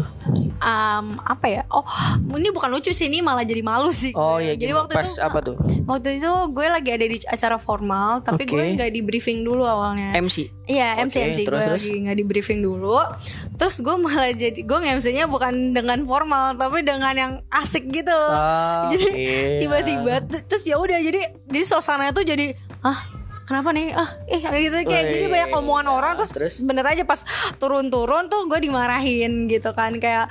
[0.55, 1.61] um, apa ya?
[1.67, 1.81] Oh,
[2.31, 4.13] ini bukan lucu sih, ini malah jadi malu sih.
[4.13, 4.45] Oh gue.
[4.45, 4.85] ya, jadi gimana?
[4.85, 5.55] waktu pas itu apa tuh?
[5.83, 8.53] waktu itu gue lagi ada di acara formal, tapi Oke.
[8.53, 10.13] gue nggak di briefing dulu awalnya.
[10.13, 10.53] MC.
[10.63, 11.81] Iya MC Oke, MC terus, gue terus?
[11.81, 12.95] lagi nggak di briefing dulu
[13.57, 18.87] Terus gue malah jadi Gue nge-MC-nya bukan dengan formal Tapi dengan yang asik gitu Ah,
[18.93, 19.27] Jadi oke.
[19.59, 23.03] tiba-tiba t- Terus ya udah jadi Jadi suasananya tuh jadi Ah
[23.45, 26.55] kenapa nih ah eh gitu kayak jadi banyak omongan orang terus, terus?
[26.63, 27.21] bener aja pas
[27.57, 30.29] turun-turun tuh gue dimarahin gitu kan kayak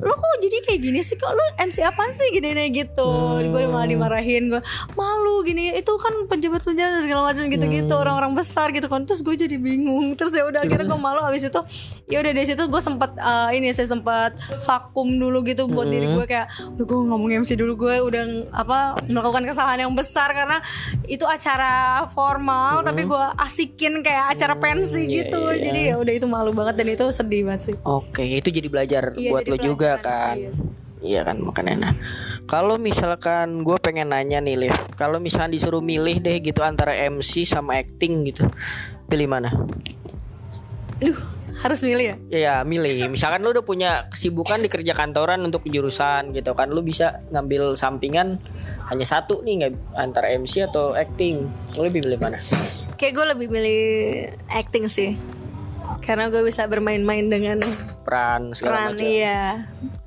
[0.00, 1.16] lo kok jadi kayak gini sih?
[1.16, 2.28] Kok lo MC apaan sih?
[2.32, 3.04] Gini nih gitu.
[3.04, 3.52] Hmm.
[3.52, 4.48] gue malah dimarahin.
[4.48, 4.60] Gue
[4.96, 5.76] malu gini.
[5.76, 7.94] Itu kan pejabat pejabat segala macam gitu gitu.
[7.94, 8.02] Hmm.
[8.02, 9.04] orang-orang besar gitu kan.
[9.04, 10.16] Terus gue jadi bingung.
[10.18, 11.20] Terus ya udah akhirnya gue malu.
[11.20, 11.60] Abis itu
[12.08, 14.34] ya udah dari situ gue sempat eh, ini saya sempat
[14.64, 16.16] vakum dulu gitu buat diri Hmm.
[16.16, 17.76] gue kayak udah gue ngomong MC dulu.
[17.76, 18.24] Gue udah
[18.56, 20.32] apa melakukan kesalahan yang besar.
[20.32, 20.58] Karena
[21.06, 25.40] itu acara formal tapi gue asikin kayak acara pensi iya, gitu.
[25.52, 25.60] iya.
[25.60, 27.74] jadi ya udah itu malu banget dan itu sedih banget sih.
[27.84, 30.36] Oke, itu jadi belajar Iya, buat jadi lo juga pelajaran, kan.
[30.38, 30.52] iya.
[31.00, 31.92] Iya kan makanya nah.
[32.44, 37.48] Kalau misalkan gue pengen nanya nih Liv, kalau misalkan disuruh milih deh gitu antara MC
[37.48, 38.44] sama acting gitu,
[39.08, 39.48] pilih mana?
[41.00, 41.16] Aduh,
[41.64, 42.16] harus milih ya?
[42.28, 43.08] Ya milih.
[43.08, 47.72] Misalkan lu udah punya kesibukan di kerja kantoran untuk jurusan gitu kan, lu bisa ngambil
[47.80, 48.36] sampingan
[48.92, 51.48] hanya satu nih nggak antara MC atau acting.
[51.80, 52.44] Lu lebih pilih mana?
[53.00, 53.80] Kayak gue lebih milih
[54.52, 55.16] acting sih.
[56.04, 57.64] Karena gue bisa bermain-main dengan
[58.00, 59.06] Peran segala peran macam.
[59.06, 59.40] iya.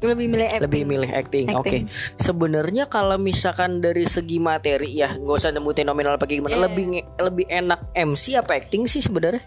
[0.03, 0.63] Lebih milih acting.
[0.65, 1.45] lebih milih acting.
[1.53, 1.57] Oke.
[1.61, 1.83] Acting.
[2.17, 6.65] Sebenarnya kalau misalkan dari segi materi ya, nggak usah nemutin nominal apa gimana, Iya.
[6.67, 6.85] lebih
[7.21, 9.41] lebih enak MC apa acting sih sebenarnya?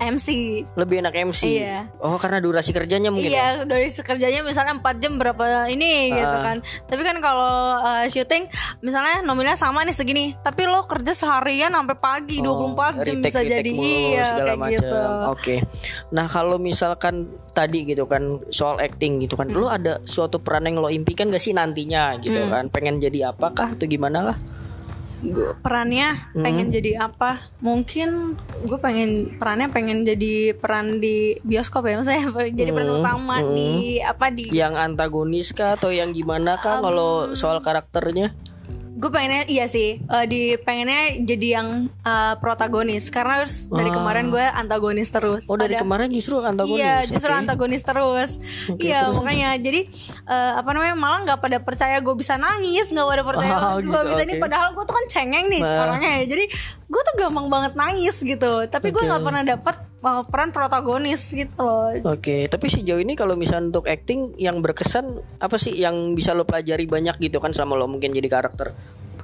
[0.00, 0.28] MC.
[0.74, 1.60] Lebih enak MC.
[1.60, 1.92] Iya.
[1.98, 3.60] Oh, karena durasi kerjanya mungkin ya.
[3.60, 6.42] Iya, dari kerjanya misalnya 4 jam berapa ini gitu Ah.
[6.42, 6.56] kan.
[6.84, 8.48] Tapi kan kalau uh, syuting
[8.80, 13.40] misalnya nominalnya sama nih segini, tapi lo kerja seharian sampai pagi 24 jam retake- bisa
[13.40, 14.72] retake jadi mulu, iya segala kayak macam.
[14.72, 14.98] gitu.
[15.28, 15.56] Oke.
[16.10, 17.14] Nah, kalau misalkan
[17.50, 19.58] tadi gitu kan soal acting gitu kan, Hmm.
[19.58, 22.66] lo ada suatu peran yang lo impikan gak sih nantinya gitu kan?
[22.68, 24.36] Pengen jadi apakah atau gimana lah?
[25.20, 26.40] Gua perannya Hmm.
[26.40, 32.24] pengen jadi apa mungkin gue pengen perannya pengen jadi peran di bioskop ya maksudnya
[32.56, 32.98] jadi peran Hmm.
[33.00, 38.32] utama di apa di Yang antagonis kah atau yang gimana kah kalau soal karakternya?
[39.00, 44.28] Gue pengennya iya sih eh, di pengennya jadi yang eh, protagonis karena harus dari kemarin
[44.28, 46.78] gue antagonis terus Oh, dari Pada- kemarin justru antagonis.
[46.78, 47.40] Iya, justru Oke.
[47.40, 48.30] antagonis terus.
[48.68, 49.80] Oke, iya, terus, makanya jadi
[50.26, 53.88] eh, apa namanya malah nggak pada percaya gue bisa nangis, nggak pada percaya Oh, gue
[53.88, 54.34] gitu, bisa ini.
[54.34, 54.42] oke.
[54.42, 55.80] Padahal gue tuh kan cengeng nih Nah.
[55.82, 56.10] orangnya.
[56.12, 56.24] ya.
[56.28, 56.44] Jadi
[56.86, 58.52] gue tuh gampang banget nangis gitu.
[58.66, 61.92] Tapi gue nggak pernah dapat eh, peran protagonis gitu loh.
[62.08, 66.48] Oke, tapi sejauh ini kalau misalnya untuk acting yang berkesan apa sih yang bisa lo
[66.48, 68.72] pelajari banyak gitu kan sama lo mungkin jadi karakter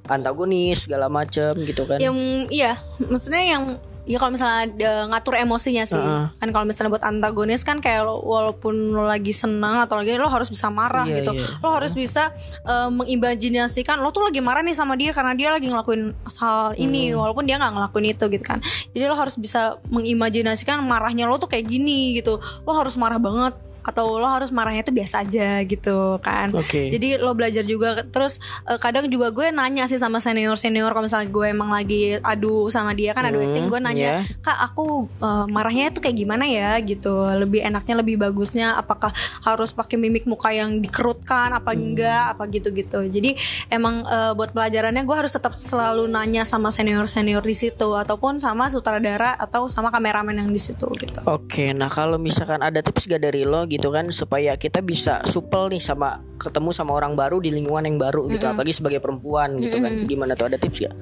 [0.07, 1.97] antagonis segala macem gitu kan?
[1.97, 3.65] Yang iya, maksudnya yang
[4.07, 5.99] Ya kalau misalnya ada ngatur emosinya sih.
[6.39, 10.31] Kan kalau misalnya buat antagonis kan kayak lo, Walaupun lo lagi senang atau lagi Lo
[10.31, 11.35] harus bisa marah Iya, gitu.
[11.35, 11.47] iya.
[11.59, 12.31] Lo harus bisa
[12.63, 17.11] eh, mengimajinasikan Lo tuh lagi marah nih sama dia Karena dia lagi ngelakuin hal ini
[17.11, 17.19] Hmm.
[17.27, 18.59] Walaupun dia nggak ngelakuin itu gitu kan.
[18.95, 22.39] Jadi lo harus bisa mengimajinasikan Marahnya lo tuh kayak gini gitu.
[22.63, 26.91] Lo harus marah banget atau lo harus marahnya tuh biasa aja gitu kan Oke.
[26.91, 31.07] jadi lo belajar juga terus eh, kadang juga gue nanya sih sama senior senior kalau
[31.07, 34.41] misalnya gue emang lagi adu sama dia kan adu Hmm, acting gue nanya iya.
[34.41, 34.85] kak aku
[35.17, 39.13] eh, marahnya tuh kayak gimana ya gitu lebih enaknya lebih bagusnya apakah
[39.45, 41.93] harus pakai mimik muka yang dikerutkan apa Hmm.
[41.93, 43.37] enggak apa gitu gitu jadi
[43.69, 48.41] emang eh, buat pelajarannya gue harus tetap selalu nanya sama senior senior di situ ataupun
[48.41, 53.05] sama sutradara atau sama kameramen yang di situ gitu Oke, nah kalau misalkan ada tips
[53.05, 57.41] gak dari lo gitu kan supaya kita bisa supel nih sama ketemu sama orang baru
[57.41, 60.95] di lingkungan yang baru gitu, apalagi sebagai perempuan gitu kan, gimana tuh ada tips gak?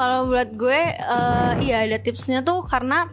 [0.00, 3.12] Kalau buat gue, eh, iya ada tipsnya tuh karena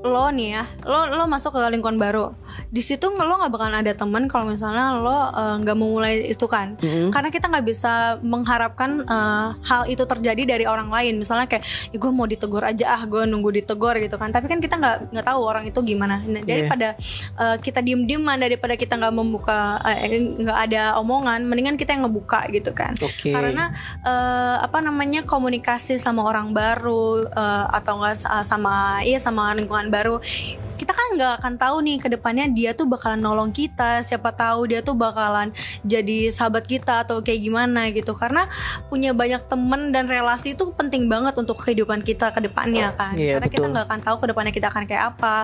[0.00, 2.32] lo nih ya, lo lo masuk ke lingkungan baru.
[2.72, 6.48] Di situ lo nggak bakalan ada teman kalau misalnya lo eh, nggak mau mulai itu
[6.48, 6.80] kan,
[7.12, 11.20] karena kita nggak bisa mengharapkan eh, hal itu terjadi dari orang lain.
[11.20, 14.32] Misalnya kayak, ya gue mau ditegur aja ah, gue nunggu ditegur gitu kan.
[14.32, 16.24] Tapi kan kita nggak nggak tahu orang itu gimana.
[16.24, 16.96] Nah, daripada
[17.36, 22.08] eh, kita diem dieman, daripada kita nggak membuka eh, nggak ada omongan, mendingan kita yang
[22.08, 22.96] ngebuka gitu kan.
[23.04, 23.36] Oke.
[23.36, 23.68] Karena
[24.00, 29.89] eh, apa namanya komunikasi sama orang baru eh, atau enggak sa- sama iya sama lingkungan
[29.90, 30.22] baru
[30.80, 34.72] kita kan nggak akan tahu nih ke depannya dia tuh bakalan nolong kita siapa tahu
[34.72, 35.52] dia tuh bakalan
[35.84, 38.16] jadi sahabat kita atau kayak gimana gitu.
[38.16, 38.48] Karena
[38.88, 43.12] punya banyak temen dan relasi itu penting banget untuk kehidupan kita ke depannya kan.
[43.12, 43.72] Iya, karena kita betul.
[43.76, 45.36] nggak akan tahu ke depannya kita akan kayak apa.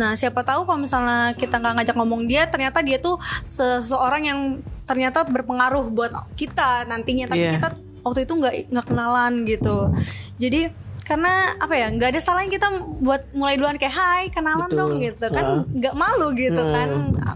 [0.00, 4.40] Nah siapa tahu kalau misalnya kita nggak ngajak ngomong dia ternyata dia tuh seseorang yang
[4.88, 7.28] ternyata berpengaruh buat kita nantinya.
[7.28, 7.52] Tapi Iya.
[7.60, 7.68] kita
[8.08, 9.92] waktu itu nggak nggak kenalan gitu.
[10.40, 12.68] Jadi karena apa ya nggak ada salahnya kita
[13.00, 14.76] buat mulai duluan kayak hai kenalan Betul.
[14.76, 15.26] dong gitu.
[15.32, 16.88] Kan nggak malu gitu kan.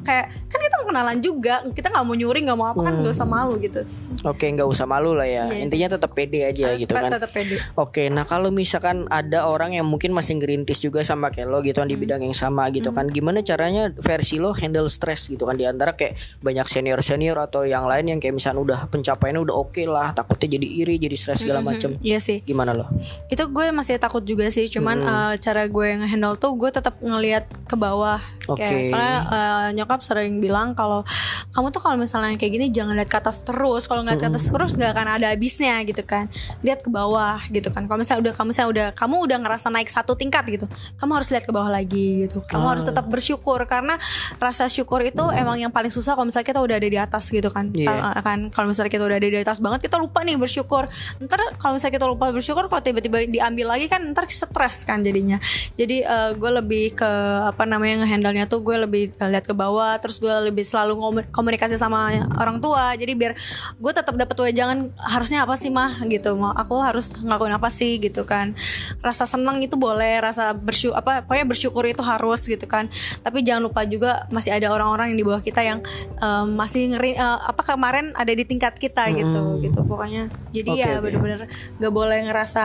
[0.05, 1.55] Kayak kan kita mau kenalan juga.
[1.73, 3.81] Kita nggak mau nyuri nggak mau apa kan nggak usah malu gitu.
[4.29, 5.49] Oke, nggak usah malu lah ya.
[5.49, 7.09] Iya, Intinya tetap pede aja Harus gitu kan.
[7.09, 7.57] tetap pede.
[7.73, 11.81] Oke, nah kalau misalkan ada orang yang mungkin masih ngerintis juga sama kayak lo gitu
[11.81, 15.57] kan di bidang yang sama gitu kan, gimana caranya versi lo handle stres gitu kan?
[15.57, 19.57] Di antara kayak banyak senior senior atau yang lain yang kayak misalnya udah pencapaiannya udah
[19.57, 21.97] oke lah, takutnya jadi iri, jadi stres segala macem.
[22.05, 22.45] iya sih.
[22.45, 22.85] Gimana lo?
[23.33, 26.99] itu gue gue masih takut juga sih cuman eh, cara gue ngehandle tuh gue tetap
[26.99, 28.19] ngelihat ke bawah.
[28.51, 28.59] Oke.
[28.59, 31.07] kayak soalnya eh, nyokap sering bilang kalau
[31.55, 34.51] kamu tuh kalau misalnya kayak gini jangan lihat ke atas terus kalau ngeliat ke atas
[34.51, 36.27] terus nggak akan ada habisnya gitu kan.
[36.67, 37.87] Lihat ke bawah gitu kan.
[37.87, 40.67] Kalau misalnya udah kamu misalnya udah kamu udah ngerasa naik satu tingkat gitu
[40.99, 42.43] kamu harus lihat ke bawah lagi gitu.
[42.51, 43.95] Kamu harus tetap bersyukur karena
[44.43, 47.47] rasa syukur itu emang yang paling susah kalau misalnya kita udah ada di atas gitu
[47.55, 47.71] kan.
[47.71, 48.19] Iya.
[48.19, 50.91] Ta- kan kalau misalnya kita udah ada di atas banget kita lupa nih bersyukur.
[51.23, 55.37] Ntar kalau misalnya kita lupa bersyukur kalau tiba-tiba diambil lagi kan ntar stres kan jadinya.
[55.77, 57.11] Jadi eh, gue lebih ke
[57.45, 61.29] apa namanya ngehandle nya tuh gue lebih eh, lihat ke bawah terus gue lebih selalu
[61.29, 62.09] komunikasi sama
[62.41, 62.97] orang tua.
[62.97, 63.37] Jadi biar
[63.77, 66.33] gue tetap dapat wejangan harusnya apa sih mah gitu.
[66.33, 68.57] Mau aku harus ngelakuin apa sih gitu kan.
[69.05, 72.89] Rasa senang itu boleh rasa bersyukur apa pokoknya bersyukur itu harus gitu kan.
[73.21, 75.85] Tapi jangan lupa juga masih ada orang-orang yang di bawah kita yang
[76.17, 80.31] eh, masih ngeri eh, apa kemarin ada di tingkat kita gitu gitu pokoknya.
[80.55, 81.03] Jadi Oke, ya oke.
[81.09, 81.41] bener-bener
[81.81, 82.63] gak boleh ngerasa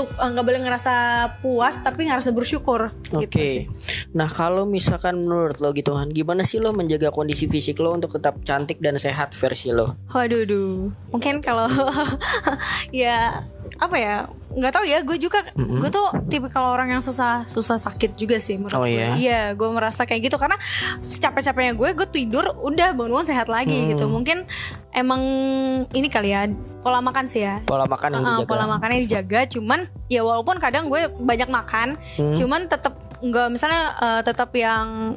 [0.00, 0.94] nggak boleh ngerasa
[1.44, 3.28] puas tapi ngerasa bersyukur Oke.
[3.28, 3.64] gitu sih
[4.12, 8.12] Nah, kalau misalkan menurut lo gitu kan, gimana sih lo menjaga kondisi fisik lo untuk
[8.20, 9.96] tetap cantik dan sehat versi lo?
[10.12, 10.92] Waduh, duh.
[11.08, 11.64] mungkin kalau
[12.92, 14.16] ya apa ya?
[14.52, 18.36] Nggak tahu ya gue juga gue tuh tipe kalau orang yang susah susah sakit juga
[18.36, 18.92] sih menurut Oh, gue.
[18.92, 19.08] iya?
[19.16, 20.36] iya gue merasa kayak gitu.
[20.36, 20.60] Karena
[21.00, 24.06] secapek-capeknya gue gue tidur udah bangun sehat lagi gitu.
[24.06, 24.44] Mungkin
[24.90, 25.22] emang
[25.88, 26.44] ini kali ya
[26.80, 27.62] pola makan sih ya.
[27.64, 28.48] Pola makan yang Uh, dijaga.
[28.48, 29.40] pola makannya dijaga.
[29.48, 31.96] Cuman ya walaupun kadang gue banyak makan
[32.34, 32.92] cuman tetap
[33.22, 35.14] nggak misalnya eh, tetap yang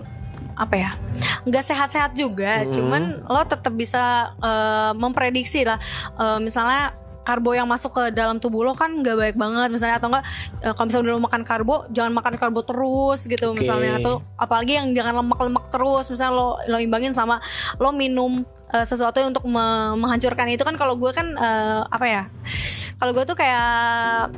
[0.56, 0.92] apa ya
[1.44, 2.64] nggak sehat-sehat juga.
[2.70, 5.76] Cuman lo tetap bisa eh, memprediksi lah.
[6.16, 6.96] Eh, misalnya
[7.26, 10.24] karbo yang masuk ke dalam tubuh lo kan nggak baik banget misalnya atau enggak
[10.62, 13.66] eh, kalau misalnya udah lo makan karbo jangan makan karbo terus gitu Oke.
[13.66, 17.42] misalnya atau apalagi yang jangan lemak-lemak terus misalnya lo lo imbangin sama
[17.82, 22.06] lo minum eh, sesuatu yang untuk me- menghancurkan itu kan kalau gue kan eh, apa
[22.06, 22.24] ya
[23.02, 24.30] kalau gue tuh kayak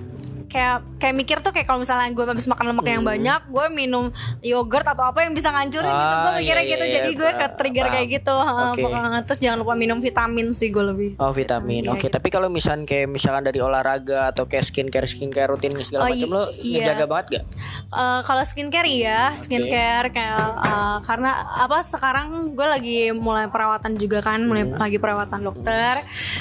[0.48, 4.08] kayak kayak mikir tuh kayak kalau misalnya gue habis makan lemak yang banyak gue minum
[4.40, 7.18] yogurt atau apa yang bisa ngancurin gitu gue Ah, mikirnya iya, gitu iya, jadi iya,
[7.18, 8.82] gue ke trigger kayak gitu Heeh, Oke.
[8.82, 9.20] pokoknya.
[9.22, 12.00] terus jangan lupa minum vitamin sih gue lebih Oh vitamin, Iya, oke.
[12.02, 12.14] gitu.
[12.14, 16.30] Tapi kalau misalkan kayak misalkan dari olahraga atau kayak skincare skincare rutin segala Oh, macam
[16.30, 16.80] lo iya.
[16.82, 17.44] ngejaga banget gak?
[17.90, 24.22] Eh, kalau skincare iya skincare kayak eh, karena apa sekarang gue lagi mulai perawatan juga
[24.22, 24.76] kan mulai Hmm.
[24.78, 26.00] lagi perawatan dokter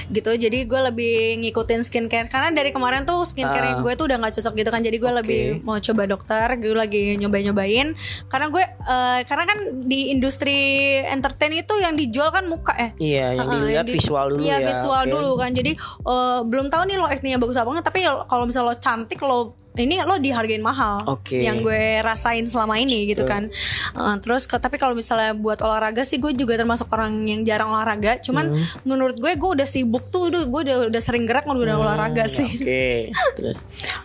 [0.08, 3.78] gitu jadi gue lebih ngikutin skincare karena dari kemarin tuh skincare Ah.
[3.78, 5.18] gue tuh udah nggak cocok gitu kan jadi gue Oke.
[5.20, 7.92] lebih mau coba dokter gue lagi nyoba nyobain
[8.26, 10.56] karena gue eh, karena kan di industri
[11.02, 14.56] entertain itu yang dijual kan muka eh Iya, yang Heeh, dilihat di- visual dulu iya,
[14.56, 14.66] ya.
[14.66, 15.10] visual oke.
[15.10, 15.50] dulu kan.
[15.50, 19.20] Jadi eh, belum tahu nih lo actingnya bagus apa enggak, tapi kalau misalnya lo cantik
[19.20, 19.38] lo
[19.76, 21.04] ini lo dihargain mahal.
[21.06, 21.38] Oke.
[21.38, 23.48] Yang gue rasain selama ini gitu kan.
[23.92, 27.68] Eh, terus ke- tapi kalau misalnya buat olahraga sih gue juga termasuk orang yang jarang
[27.68, 28.16] olahraga.
[28.18, 28.64] Cuman Hmm.
[28.82, 32.48] menurut gue gue udah sibuk tuh, udah gue udah, udah sering gerak udah olahraga sih.
[32.56, 33.12] Oke.
[33.34, 33.56] Terus.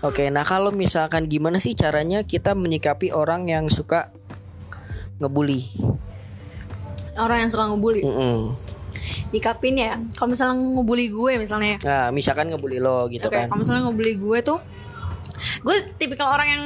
[0.01, 4.11] Oke, nah kalau misalkan gimana sih caranya kita menyikapi orang yang suka
[5.17, 5.69] ngebully?
[7.13, 8.01] Orang yang suka ngebully.
[8.01, 8.55] Mm-mm.
[9.31, 9.95] Nyikapin ya.
[10.15, 11.79] Kalau misalnya ngebully gue misalnya ya.
[11.81, 13.47] Nah, misalkan ngebully lo gitu Oke, kan.
[13.47, 14.59] kalau misalnya ngebully gue tuh,
[15.61, 16.63] gue tipikal orang yang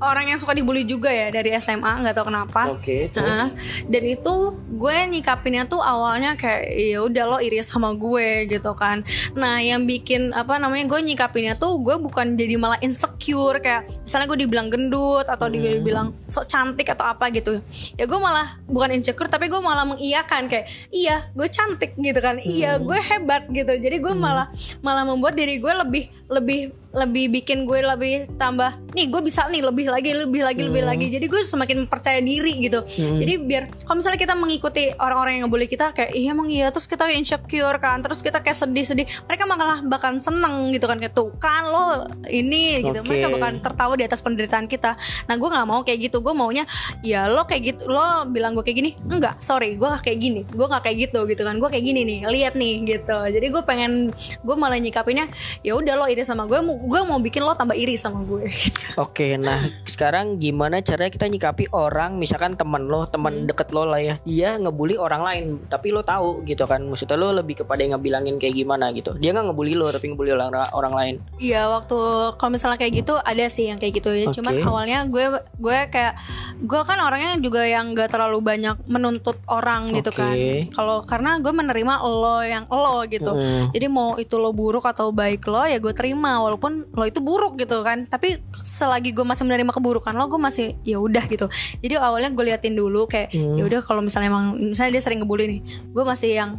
[0.00, 2.72] orang yang suka dibully juga ya dari SMA, nggak tahu kenapa.
[2.72, 3.20] Oke, terus?
[3.20, 3.52] Nah,
[3.84, 4.34] dan itu
[4.72, 9.04] gue nyikapinnya tuh awalnya kayak ya udah lo iri sama gue gitu kan.
[9.36, 14.26] Nah, yang bikin apa namanya gue nyikapinnya tuh gue bukan jadi malah insecure kayak misalnya
[14.32, 15.84] gue dibilang gendut atau Hmm.
[15.84, 17.60] dibilang sok cantik atau apa gitu.
[18.00, 22.40] Ya gue malah bukan insecure tapi gue malah mengiyakan kayak iya gue cantik gitu kan.
[22.40, 22.88] Iya Hmm.
[22.88, 23.76] gue hebat gitu.
[23.76, 24.48] Jadi gue malah
[24.80, 29.62] malah membuat diri gue lebih lebih lebih bikin gue lebih tambah nih gue bisa nih
[29.62, 30.90] lebih lagi lebih lagi lebih Hmm.
[30.90, 31.06] lagi.
[31.06, 32.82] Jadi gue semakin percaya diri gitu.
[32.82, 36.66] Jadi biar kalau misalnya kita mengikuti orang-orang yang ngebully kita kayak iya emang iya.
[36.68, 41.14] Terus kita insecure kan terus kita kayak sedih-sedih mereka malah bakal seneng gitu kan kayak
[41.14, 41.84] tuh kan lo
[42.26, 42.98] ini gitu.
[42.98, 43.06] Oke.
[43.06, 44.98] mereka bakal tertawa di atas penderitaan kita.
[45.26, 46.18] Nah gue nggak mau kayak gitu.
[46.18, 46.66] Gue maunya
[47.00, 48.90] ya lo kayak gitu lo bilang gue kayak gini?
[49.06, 50.42] Enggak sorry gue gak kayak gini.
[50.50, 51.62] Gue gak kayak gitu gitu kan.
[51.62, 53.18] Gue kayak gini nih lihat nih gitu.
[53.30, 54.10] Jadi gue pengen
[54.42, 55.30] gue malah nyikapinnya
[55.62, 58.96] ya udah lo iri sama gue gue mau bikin lo tambah iri sama gue gitu.
[58.96, 63.12] Oke, nah sekarang gimana caranya kita nyikapi orang, misalkan teman lo, Hmm.
[63.12, 67.20] teman deket lo lah ya, dia ngebully orang lain, tapi lo tahu gitu kan, maksudnya
[67.20, 69.12] lo lebih kepada yang ngebilangin kayak gimana gitu.
[69.20, 71.14] Dia nggak ngebully lo, tapi ngebully orang orang lain.
[71.36, 71.96] Iya waktu
[72.36, 74.26] kalau misalnya kayak gitu ada sih yang kayak gitu ya.
[74.28, 74.40] Oke.
[74.40, 75.26] Cuman awalnya gue
[75.60, 76.14] gue kayak
[76.60, 80.20] gue kan orangnya juga yang gak terlalu banyak menuntut orang gitu Oke.
[80.20, 80.34] kan.
[80.72, 83.32] Kalau karena gue menerima lo yang lo gitu.
[83.32, 83.68] Hmm.
[83.72, 87.58] Jadi mau itu lo buruk atau baik lo ya gue terima walaupun lo itu buruk
[87.58, 88.06] gitu kan.
[88.06, 91.46] Tapi selagi gue masih menerima keburukan lo gue masih ya udah gitu.
[91.80, 93.56] Jadi awalnya gue liatin dulu kayak Hmm.
[93.56, 95.60] ya udah kalau misalnya emang misalnya dia sering ngebully nih,
[95.92, 96.50] gue masih yang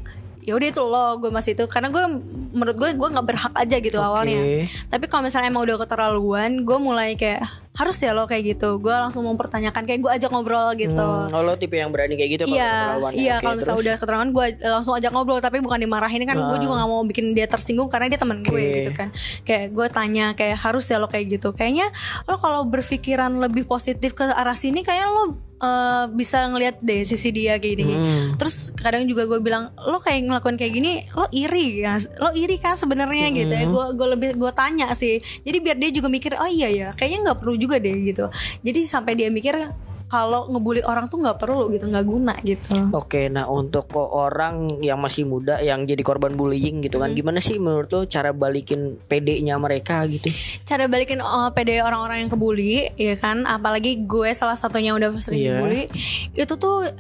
[0.42, 2.04] ya udah itu lo gue masih itu karena gue
[2.52, 4.04] menurut gue gue nggak berhak aja gitu Oke.
[4.04, 4.42] awalnya
[4.88, 8.92] tapi kalau misalnya emang udah keterlaluan gue mulai kayak harus ya lo kayak gitu gue
[8.92, 12.44] langsung mempertanyakan kayak gue ajak ngobrol gitu Hmm, oh, lo tipe yang berani kayak gitu
[12.50, 13.18] Iya, keterlaluan ya?
[13.18, 16.74] iya kalau misalnya udah keterangan gue langsung ajak ngobrol tapi bukan dimarahin kan gue juga
[16.76, 18.76] nggak mau bikin dia tersinggung karena dia teman gue Oke.
[18.78, 19.08] gitu kan.
[19.42, 21.52] Kayak gue tanya kayak harus ya lo kayak gitu.
[21.52, 21.88] Kayaknya
[22.26, 27.30] lo kalau berpikiran lebih positif ke arah sini kayak lo eh, bisa ngelihat deh sisi
[27.30, 27.94] dia kayak gini.
[27.94, 28.28] Hmm.
[28.36, 32.58] Terus kadang juga gue bilang lo kayak ngelakuin kayak gini lo iri ya, lo iri
[32.58, 33.62] kan sebenarnya gitu Hmm.
[33.62, 33.66] ya.
[33.70, 35.22] Gue gue lebih gue tanya sih.
[35.42, 38.26] Jadi biar dia juga mikir oh iya ya kayaknya nggak perlu juga deh gitu.
[38.62, 39.54] Jadi sampai dia mikir
[40.12, 44.78] kalau ngebully orang tuh nggak perlu gitu nggak guna gitu Oke, nah untuk kok orang
[44.80, 47.08] yang masih muda yang jadi korban bullying gitu Hmm.
[47.08, 50.28] kan, gimana sih menurut lo cara balikin PD-nya mereka gitu?
[50.64, 55.40] cara balikin uh, PD orang-orang yang kebully ya kan apalagi gue salah satunya udah sering
[55.40, 55.56] Iya.
[55.56, 55.82] dibully
[56.34, 56.92] itu tuh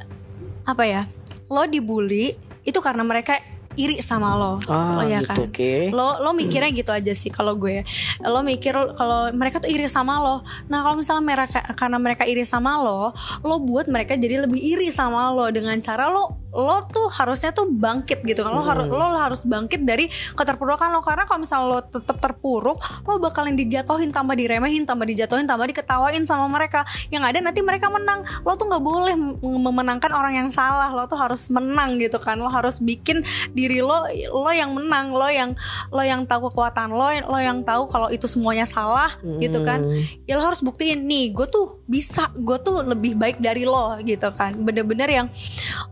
[0.63, 1.01] apa ya
[1.47, 2.31] lo dibully
[2.61, 3.35] itu karena mereka
[3.79, 4.59] iri sama lo.
[4.67, 5.37] Ah, lo ya gitu, kan?
[5.47, 5.71] oke.
[5.95, 7.83] lo lo mikirnya gitu aja sih kalau gue.
[8.23, 10.43] Lo mikir kalau mereka tuh iri sama lo.
[10.67, 13.11] Nah kalau misalnya mereka karena mereka iri sama lo
[13.41, 15.47] lo buat mereka jadi lebih iri sama lo.
[15.49, 18.51] Dengan cara lo lo tuh harusnya tuh bangkit gitu kan.
[18.51, 20.99] Lo harus lo harus bangkit dari keterpurukan lo.
[20.99, 26.23] Karena kalau misalnya lo tetap terpuruk lo bakalan dijatuhin tambah diremehin tambah dijatuhin tambah diketawain
[26.27, 26.83] sama mereka.
[27.07, 28.27] Yang ada nanti mereka menang.
[28.43, 30.91] Lo tuh nggak boleh mem- memenangkan orang yang salah.
[30.91, 32.35] Lo tuh harus menang gitu kan.
[32.35, 33.23] Lo harus bikin
[33.61, 35.53] diri lo lo yang menang lo yang
[35.93, 39.85] lo yang tahu kekuatan lo lo yang tahu kalau itu semuanya salah gitu kan.
[40.25, 44.33] Ya lo harus buktiin nih gue tuh bisa gue tuh lebih baik dari lo gitu
[44.33, 44.57] kan.
[44.57, 45.27] Bener-bener yang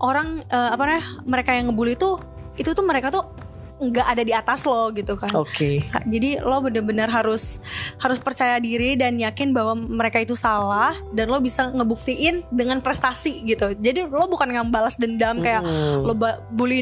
[0.01, 2.17] orang eh, apa namanya mereka yang ngebully tuh
[2.57, 3.23] itu tuh mereka tuh
[3.79, 5.83] nggak ada di atas lo gitu kan Oke.
[5.85, 7.63] Kak, Jadi lo bener-bener harus
[7.97, 13.41] harus percaya diri dan yakin bahwa mereka itu salah dan lo bisa ngebuktiin dengan prestasi
[13.43, 13.71] gitu.
[13.73, 16.03] Jadi lo bukan ngambalas dendam kayak Hmm.
[16.03, 16.39] lo ba-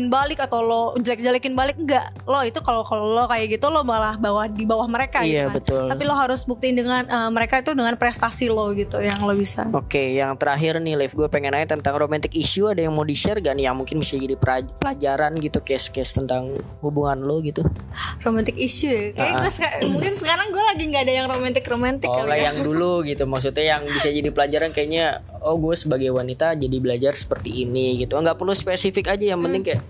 [0.09, 2.09] balik atau lo jelek-jelekin balik enggak.
[2.23, 5.45] Lo itu kalau kalau lo kayak gitu lo malah bawah di bawah mereka Iya, gitu
[5.45, 5.53] kan.
[5.53, 5.85] betul.
[5.89, 9.69] Tapi lo harus buktiin dengan eh, mereka itu dengan prestasi lo gitu yang lo bisa.
[9.69, 12.65] Oke, yang terakhir nih, Liv, gue pengen nanya tentang romantic issue.
[12.65, 14.33] Ada yang mau di-share gak nih yang mungkin bisa jadi
[14.73, 16.57] pelajaran gitu, case-case tentang
[16.87, 17.61] hubungan lo gitu?
[18.21, 19.05] Romantic issue ya.
[19.11, 19.39] Kayak Ah.
[19.39, 22.49] gue seka- mungkin sekarang gue lagi nggak ada yang romantic-romantic Oh, kali ya.
[22.49, 25.05] yang dulu gitu, maksudnya yang bisa jadi pelajaran kayaknya,
[25.39, 28.15] oh gue sebagai wanita jadi belajar seperti ini gitu.
[28.15, 29.83] Nggak perlu spesifik aja, yang penting kayak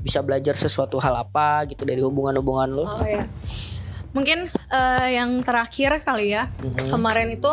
[0.00, 2.84] bisa belajar sesuatu hal apa gitu dari hubungan-hubungan lo.
[2.84, 3.22] Oh ya.
[4.10, 6.50] Mungkin eh, yang terakhir kali ya.
[6.56, 6.88] Mm-hmm.
[6.90, 7.52] Kemarin itu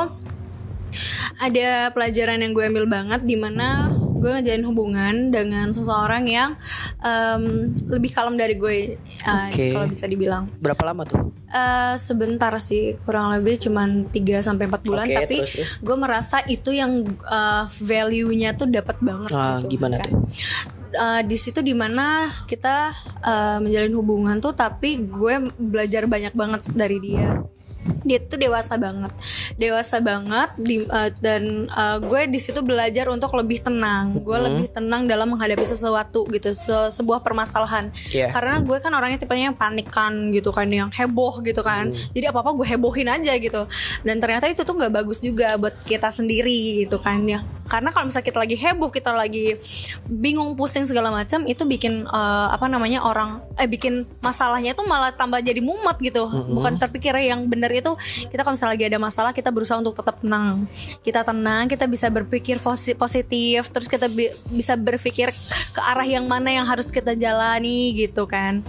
[1.37, 6.57] ada pelajaran yang gue ambil banget di mana gue ngejalin hubungan dengan seseorang yang
[6.99, 7.43] em,
[7.86, 9.72] lebih kalem dari gue eh, Oke.
[9.72, 10.49] kalau bisa dibilang.
[10.57, 11.32] Berapa lama tuh?
[11.47, 15.72] Eh, sebentar sih kurang lebih cuman 3 sampai 4 bulan Oke, tapi terus, terus.
[15.80, 20.05] gue merasa itu yang eh, value-nya tuh dapat banget Ah, gitu gimana kan.
[20.05, 20.15] tuh?
[20.88, 22.89] Eh, di situ di mana kita
[23.22, 27.43] eh, menjalin hubungan tuh tapi gue belajar banyak banget dari dia
[28.03, 29.11] dia tuh dewasa banget.
[29.55, 34.17] Dewasa banget di, eh, dan eh, gue di situ belajar untuk lebih tenang.
[34.17, 34.45] Gue Hmm.
[34.47, 37.89] lebih tenang dalam menghadapi sesuatu gitu se- sebuah permasalahan.
[38.07, 38.29] Iya.
[38.29, 41.89] karena gue kan orangnya tipenya yang panikan gitu kan yang heboh gitu kan.
[41.89, 42.09] Hmm.
[42.11, 43.65] jadi apa apa gue hebohin aja gitu.
[44.01, 46.47] Dan ternyata itu tuh nggak bagus juga buat kita sendiri
[46.81, 47.39] gitu kan ya.
[47.65, 49.55] Karena kalau misalnya kita lagi heboh kita lagi
[50.07, 55.11] bingung pusing segala macam itu bikin eh, apa namanya orang eh bikin masalahnya tuh malah
[55.11, 56.25] tambah jadi mumet gitu.
[56.27, 57.91] Bukan terpikir yang benar itu
[58.28, 60.67] kita kalau misalnya lagi ada masalah kita berusaha untuk tetap tenang.
[61.01, 65.32] Kita tenang kita bisa berpikir posi- positif terus kita bi- bisa berpikir
[65.73, 68.61] ke arah yang mana yang harus kita jalani gitu kan.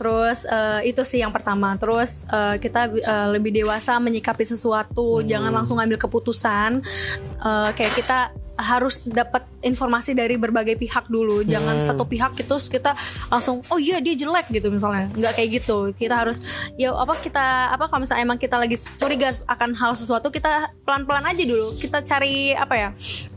[0.00, 1.76] Terus eh, itu sih yang pertama.
[1.76, 5.20] Terus eh, kita eh, lebih dewasa menyikapi sesuatu.
[5.22, 6.80] Jangan langsung ngambil keputusan.
[7.38, 8.18] Eh, kayak kita
[8.56, 11.42] harus dapat informasi dari berbagai pihak dulu.
[11.42, 12.92] Jangan satu pihak itu terus kita
[13.32, 15.08] langsung oh iya dia jelek gitu misalnya.
[15.16, 15.78] Nggak kayak gitu.
[15.96, 16.38] Kita harus
[16.76, 21.08] ya apa kita apa kalau misalnya emang kita lagi curiga akan hal sesuatu kita pelan
[21.08, 21.72] pelan aja dulu.
[21.78, 22.90] Kita cari apa ya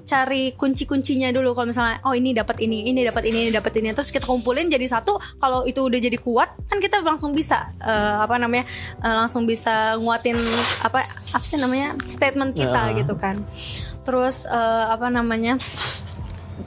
[0.06, 1.56] cari kunci kuncinya dulu.
[1.58, 4.68] Kalau misalnya oh ini dapat ini ini dapat ini ini dapat ini terus kita kumpulin
[4.70, 5.18] jadi satu.
[5.40, 8.66] Kalau itu udah jadi kuat kan kita langsung bisa eh, apa namanya
[9.02, 10.38] eh, langsung bisa nguatin
[10.84, 12.94] apa apa sih namanya statement kita Ya.
[13.02, 13.42] gitu kan
[14.06, 15.58] terus eh, apa namanya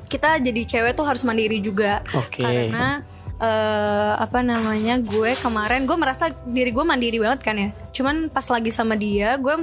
[0.09, 2.01] kita jadi cewek tuh harus mandiri juga.
[2.17, 2.41] Oke.
[2.43, 3.05] karena
[3.39, 7.71] eh, apa namanya gue kemarin gue merasa diri gue mandiri banget kan ya.
[7.95, 9.55] Cuman pas lagi sama dia gue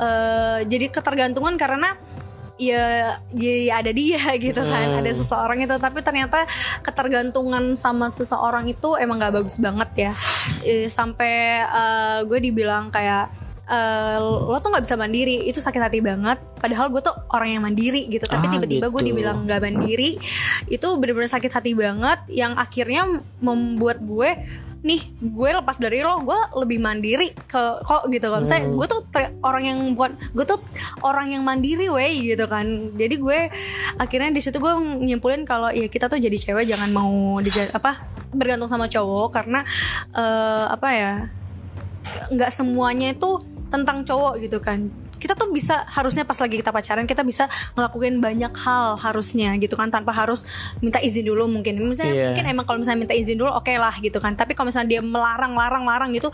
[0.00, 1.98] eh, jadi ketergantungan karena
[2.58, 5.74] ya, ya ada dia gitu kan ada seseorang itu.
[5.76, 6.46] Tapi ternyata
[6.80, 10.12] ketergantungan sama seseorang itu emang gak bagus banget ya.
[10.88, 15.44] Sampai eh, gue dibilang kayak eh, lo tuh nggak bisa mandiri.
[15.44, 16.40] Itu sakit hati banget.
[16.56, 18.24] Padahal gue tuh orang yang mandiri gitu.
[18.24, 19.08] Tapi Ah, tiba-tiba gue gitu.
[19.12, 20.16] dibilang nggak mandiri
[20.66, 22.18] itu bener-bener sakit hati banget.
[22.26, 23.02] Yang akhirnya
[23.38, 24.30] membuat gue
[24.78, 28.30] nih gue lepas dari lo gue lebih mandiri ke kok gitu.
[28.30, 29.02] Kan saya gue tuh
[29.42, 30.62] orang yang bukan gue tuh
[31.02, 32.94] orang yang mandiri wey gitu kan.
[32.94, 33.38] Jadi gue
[33.98, 34.70] akhirnya di situ gue
[35.02, 37.98] nyimpulin kalau ya kita tuh jadi cewek jangan mau diga- apa
[38.30, 39.34] bergantung sama cowok.
[39.34, 39.66] Karena
[40.14, 41.12] eh, apa ya
[42.30, 44.88] nggak semuanya itu tentang cowok gitu kan.
[45.18, 49.74] Kita tuh bisa harusnya pas lagi kita pacaran kita bisa ngelakuin banyak hal harusnya gitu
[49.74, 50.46] kan tanpa harus
[50.78, 51.74] minta izin dulu mungkin.
[51.82, 52.24] Misalnya Iya.
[52.32, 54.38] mungkin emang kalau misalnya minta izin dulu oke lah gitu kan.
[54.38, 56.30] Tapi kalau misalnya dia melarang larang larang gitu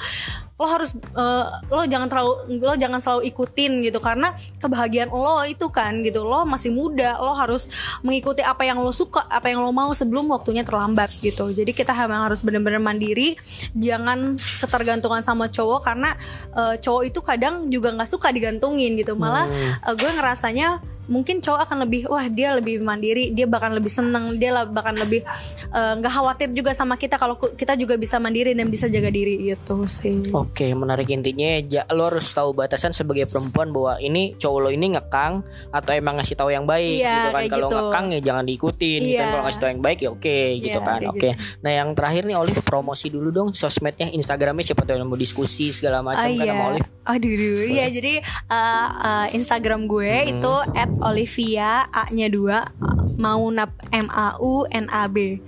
[0.55, 3.99] lo harus eh, lo jangan terlalu lo jangan selalu ikutin gitu.
[3.99, 4.31] Karena
[4.63, 7.67] kebahagiaan lo itu kan gitu lo masih muda lo harus
[8.07, 11.51] mengikuti apa yang lo suka apa yang lo mau sebelum waktunya terlambat gitu.
[11.51, 13.35] Jadi kita memang harus benar-benar mandiri
[13.75, 16.15] jangan ketergantungan sama cowok karena
[16.55, 19.19] eh, cowok itu kadang juga nggak suka digantungin gitu.
[19.19, 19.51] Malah
[19.85, 24.35] eh, gue ngerasanya mungkin cowok akan lebih wah dia lebih mandiri dia bahkan lebih seneng
[24.35, 25.21] dia bahkan lebih
[25.69, 29.37] eh, nggak khawatir juga sama kita kalau kita juga bisa mandiri dan bisa jaga diri
[29.45, 34.59] gitu sih Oke, menarik intinya ja, lo harus tahu batasan sebagai perempuan bahwa ini cowok
[34.59, 35.41] lo ini ngekang
[35.71, 37.43] atau emang ngasih tahu yang baik Iya, gitu kan.
[37.45, 37.77] Kalau gitu.
[37.79, 39.21] ngekang ya jangan diikutin gitu kan.
[39.21, 39.31] Iya.
[39.31, 41.01] Kalau ngasih tahu yang baik ya oke gitu Iya, kan.
[41.07, 41.29] Oke.
[41.61, 45.69] Nah, yang terakhir nih Olive promosi dulu dong sosmednya, Instagramnya siapa tahu yang mau diskusi
[45.69, 46.89] segala macam Ah, kan sama Olive.
[47.05, 47.59] Aduh, aduh.
[47.69, 48.15] Iya, jadi
[48.49, 50.33] uh, uh, Instagram gue Hmm.
[50.33, 50.55] itu
[51.03, 55.41] @olivia A-nya 2 Maunab M A U N A B.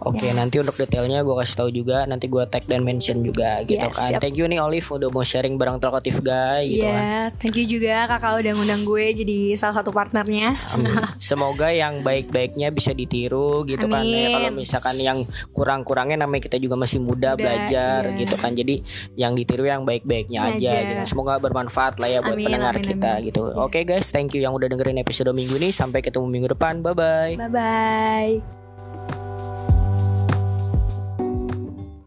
[0.00, 0.32] Oke, Ya.
[0.32, 3.92] nanti untuk detailnya gue kasih tahu juga, nanti gue tag dan mention juga gitu Yes,
[3.92, 4.08] kan.
[4.10, 4.20] siap.
[4.20, 7.02] Thank you nih Olive udah mau sharing bareng Talkative Guy gitu kan.
[7.04, 10.50] Iya, thank you juga kakak udah ngundang gue jadi salah satu partnernya.
[11.20, 14.28] Semoga yang baik-baiknya bisa ditiru gitu kan ya.
[14.28, 14.34] Amin.
[14.34, 15.18] Kalau misalkan yang
[15.52, 18.18] kurang-kurangnya namanya kita juga masih muda, Muda, belajar iya.
[18.24, 18.56] gitu kan.
[18.56, 18.80] Jadi
[19.14, 21.02] yang ditiru yang baik-baiknya aja gitu.
[21.04, 23.26] Semoga bermanfaat lah ya buat Amin, pendengar amin, kita amin.
[23.28, 23.42] gitu.
[23.54, 25.68] Oke guys, thank you yang udah dengerin episode minggu ini.
[25.70, 26.80] Sampai ketemu minggu depan.
[26.80, 27.34] Bye bye.
[27.36, 28.59] Bye bye.